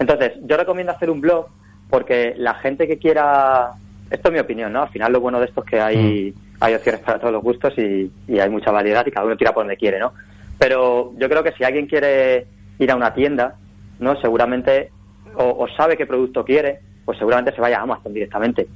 [0.00, 1.46] Entonces, yo recomiendo hacer un blog
[1.92, 3.72] porque la gente que quiera,
[4.10, 4.84] esto es mi opinión, ¿no?
[4.84, 7.74] Al final lo bueno de esto es que hay, hay opciones para todos los gustos
[7.76, 10.14] y, y hay mucha variedad y cada uno tira por donde quiere, ¿no?
[10.58, 12.46] Pero yo creo que si alguien quiere
[12.78, 13.56] ir a una tienda,
[13.98, 14.18] ¿no?
[14.22, 14.90] Seguramente,
[15.36, 18.66] o, o sabe qué producto quiere, pues seguramente se vaya a Amazon directamente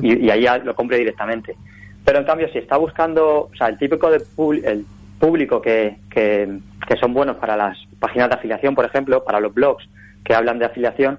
[0.00, 1.56] y, y ahí lo compre directamente.
[2.04, 4.22] Pero en cambio, si está buscando, o sea, el típico de
[4.62, 4.86] el
[5.18, 9.52] público que, que, que son buenos para las páginas de afiliación, por ejemplo, para los
[9.52, 9.84] blogs
[10.24, 11.18] que hablan de afiliación,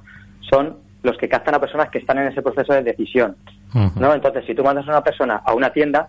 [0.50, 3.36] son los que captan a personas que están en ese proceso de decisión.
[3.96, 4.14] ¿no?
[4.14, 6.08] Entonces, si tú mandas a una persona a una tienda,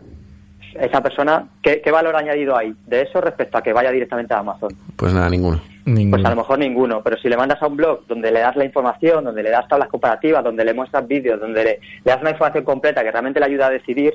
[0.74, 4.38] esa persona, ¿qué, qué valor añadido hay de eso respecto a que vaya directamente a
[4.38, 4.70] Amazon?
[4.96, 5.60] Pues nada, ninguno.
[5.84, 6.10] Ninguno.
[6.10, 8.56] Pues a lo mejor ninguno, pero si le mandas a un blog donde le das
[8.56, 11.70] la información, donde le das tablas comparativas, donde le muestras vídeos, donde le,
[12.04, 14.12] le das una información completa que realmente le ayuda a decidir,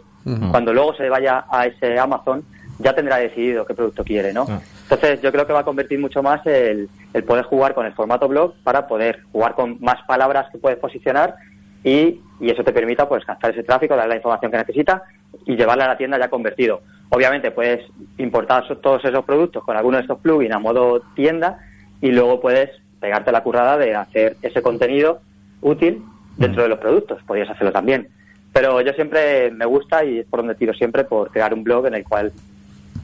[0.51, 2.43] cuando luego se vaya a ese Amazon,
[2.84, 4.45] ya tendrá decidido qué producto quiere, ¿no?
[4.47, 4.59] Ah.
[4.84, 7.93] Entonces yo creo que va a convertir mucho más el, el poder jugar con el
[7.93, 11.36] formato blog para poder jugar con más palabras que puedes posicionar
[11.84, 15.03] y, y eso te permita pues captar ese tráfico, darle la información que necesita
[15.45, 16.81] y llevarla a la tienda ya convertido.
[17.09, 17.86] Obviamente puedes
[18.17, 21.59] importar todos esos productos con alguno de estos plugins a modo tienda
[22.01, 22.69] y luego puedes
[22.99, 25.21] pegarte la currada de hacer ese contenido
[25.61, 26.03] útil
[26.38, 27.21] dentro de los productos.
[27.23, 28.07] Podrías hacerlo también.
[28.53, 31.88] Pero yo siempre me gusta y es por donde tiro siempre por crear un blog
[31.88, 32.31] en el cual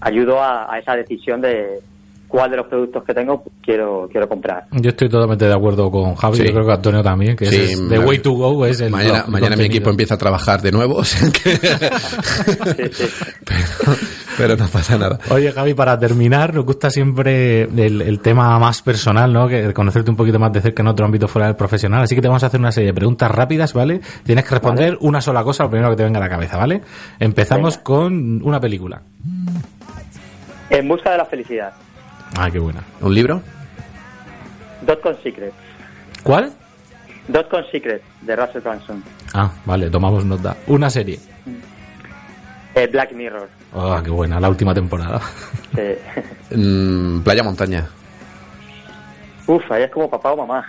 [0.02, 1.80] ayudo a, a esa decisión de
[2.28, 4.66] cuál de los productos que tengo quiero quiero comprar.
[4.72, 6.44] Yo estoy totalmente de acuerdo con Javi, Sí.
[6.48, 9.26] yo creo que Antonio también, que Sí, es the way to go es el mañana,
[9.28, 13.06] mañana mi equipo empieza a trabajar de nuevo, o sea que- Sí, sí.
[13.46, 13.98] pero,
[14.38, 15.18] pero no pasa nada.
[15.32, 19.48] Oye, Javi, para terminar, nos gusta siempre el, el tema más personal, ¿no?
[19.48, 22.04] Que conocerte un poquito más de cerca en otro ámbito fuera del profesional.
[22.04, 24.02] Así que te vamos a hacer una serie de preguntas rápidas, ¿vale?
[24.24, 26.82] Tienes que responder una sola cosa, lo primero que te venga a la cabeza, ¿vale?
[27.20, 27.84] Empezamos Venga.
[27.84, 29.02] con una película.
[30.70, 31.74] En busca de la felicidad.
[32.38, 32.84] Ah, qué buena.
[33.02, 33.42] ¿Un libro?
[34.82, 35.54] Dot con Secret.
[36.24, 36.54] ¿Cuál?
[37.28, 39.04] Dot con Secret de Russell Brunson.
[39.34, 40.56] Ah, vale, tomamos nota.
[40.68, 41.20] Una serie.
[42.76, 43.50] Eh, Black Mirror.
[43.74, 45.22] Ah, qué buena, la última temporada.
[45.76, 45.82] Sí.
[46.56, 47.88] Mm, playa, montaña.
[49.50, 50.64] Uf, ahí es como papá o mamá.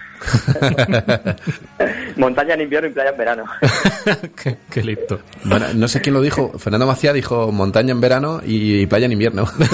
[2.16, 3.44] Montaña en invierno y playa en verano.
[4.42, 5.20] qué, qué listo.
[5.44, 6.58] Bueno, no sé quién lo dijo.
[6.58, 9.42] Fernando Macía dijo montaña en verano y playa en invierno.
[9.42, 9.68] ¿no?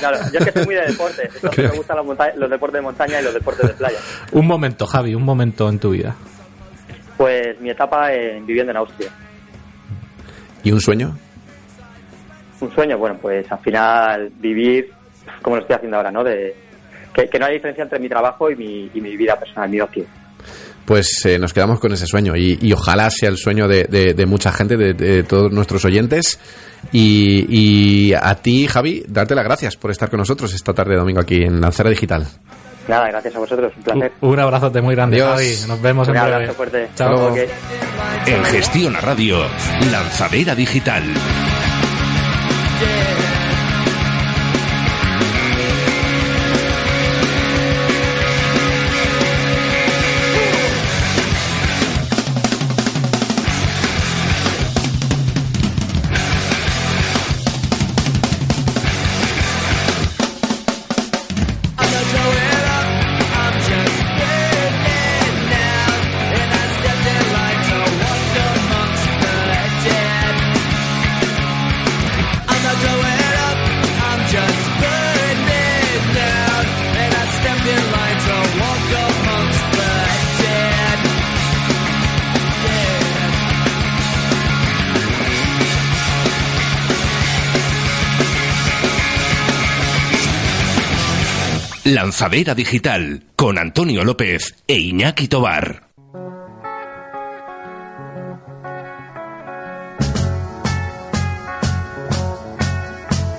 [0.00, 1.30] Claro, yo es que soy muy de deporte.
[1.32, 3.98] Entonces me gustan los, monta- los deportes de montaña y los deportes de playa.
[4.32, 6.16] Un momento, Javi, un momento en tu vida.
[7.16, 9.10] Pues mi etapa en viviendo en Austria.
[10.64, 11.16] ¿Y un sueño?
[12.60, 14.90] Un sueño, bueno, pues al final vivir
[15.42, 16.24] como lo estoy haciendo ahora, ¿no?
[16.24, 16.56] De,
[17.14, 19.80] que, que no hay diferencia entre mi trabajo y mi, y mi vida personal, mi
[19.80, 20.04] ocio.
[20.84, 24.14] Pues eh, nos quedamos con ese sueño y, y ojalá sea el sueño de, de-
[24.14, 26.40] de mucha gente, de, de todos nuestros oyentes.
[26.90, 30.98] Y, y a ti, Javi, darte las gracias por estar con nosotros esta tarde de
[30.98, 32.26] domingo aquí en Alcera Digital.
[32.88, 34.12] Nada, gracias a vosotros, un placer.
[34.22, 35.30] Un abrazote muy grande, Adiós.
[35.36, 35.68] Javi.
[35.68, 36.34] Nos vemos Un en breve.
[36.36, 36.88] abrazo fuerte.
[36.96, 37.28] Chao.
[37.28, 37.38] Ok.
[38.26, 39.38] En Gestión a Radio,
[39.92, 41.04] Lanzadera Digital.
[92.02, 95.84] Lanzadera Digital con Antonio López e Iñaki Tobar.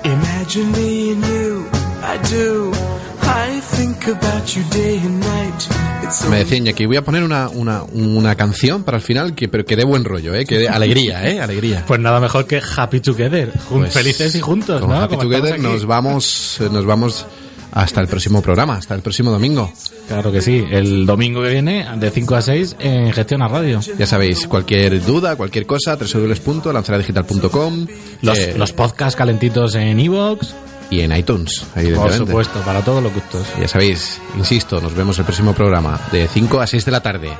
[0.02, 1.66] Imagine me and you,
[2.00, 2.72] I do.
[3.20, 5.68] I think about you day and night.
[6.02, 9.48] It's Me decía Iñaki, voy a poner una, una, una canción para el final, que,
[9.48, 10.46] pero que dé buen rollo, ¿eh?
[10.46, 11.38] que dé alegría, ¿eh?
[11.38, 11.84] alegría.
[11.86, 13.52] Pues nada mejor que Happy Together.
[13.68, 14.96] Pues, felices y juntos, con ¿no?
[14.96, 17.26] Happy Como Together nos vamos, nos vamos
[17.74, 19.70] hasta el próximo programa, hasta el próximo domingo.
[20.08, 20.64] Claro que sí.
[20.70, 23.80] El domingo que viene, de 5 a 6, en Gestión a Radio.
[23.98, 27.86] Ya sabéis, cualquier duda, cualquier cosa, www.lanzaradigital.com
[28.22, 30.54] Los, eh, los podcasts calentitos en Evox,
[30.90, 31.64] y en iTunes,
[31.96, 33.46] por supuesto, para todos los gustos.
[33.60, 37.30] Ya sabéis, insisto, nos vemos el próximo programa de 5 a 6 de la tarde.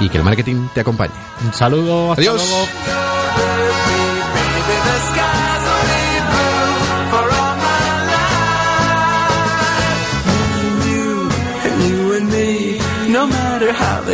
[0.00, 1.12] Y que el marketing te acompañe.
[1.44, 2.36] Un saludo, hasta Adiós.
[2.36, 3.17] luego.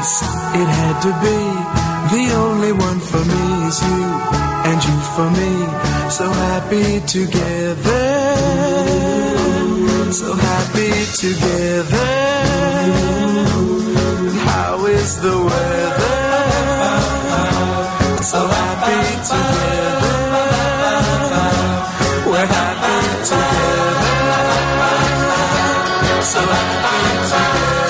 [0.00, 0.24] The
[0.60, 1.38] it had to be.
[2.14, 4.04] The only one for me is you,
[4.68, 5.52] and you for me.
[6.10, 8.06] So happy together.
[10.10, 10.92] So happy
[11.24, 12.12] together.
[14.48, 16.20] How is the weather?
[18.22, 20.48] So happy together.
[22.30, 22.98] We're happy
[23.30, 24.20] together.
[26.22, 27.89] So happy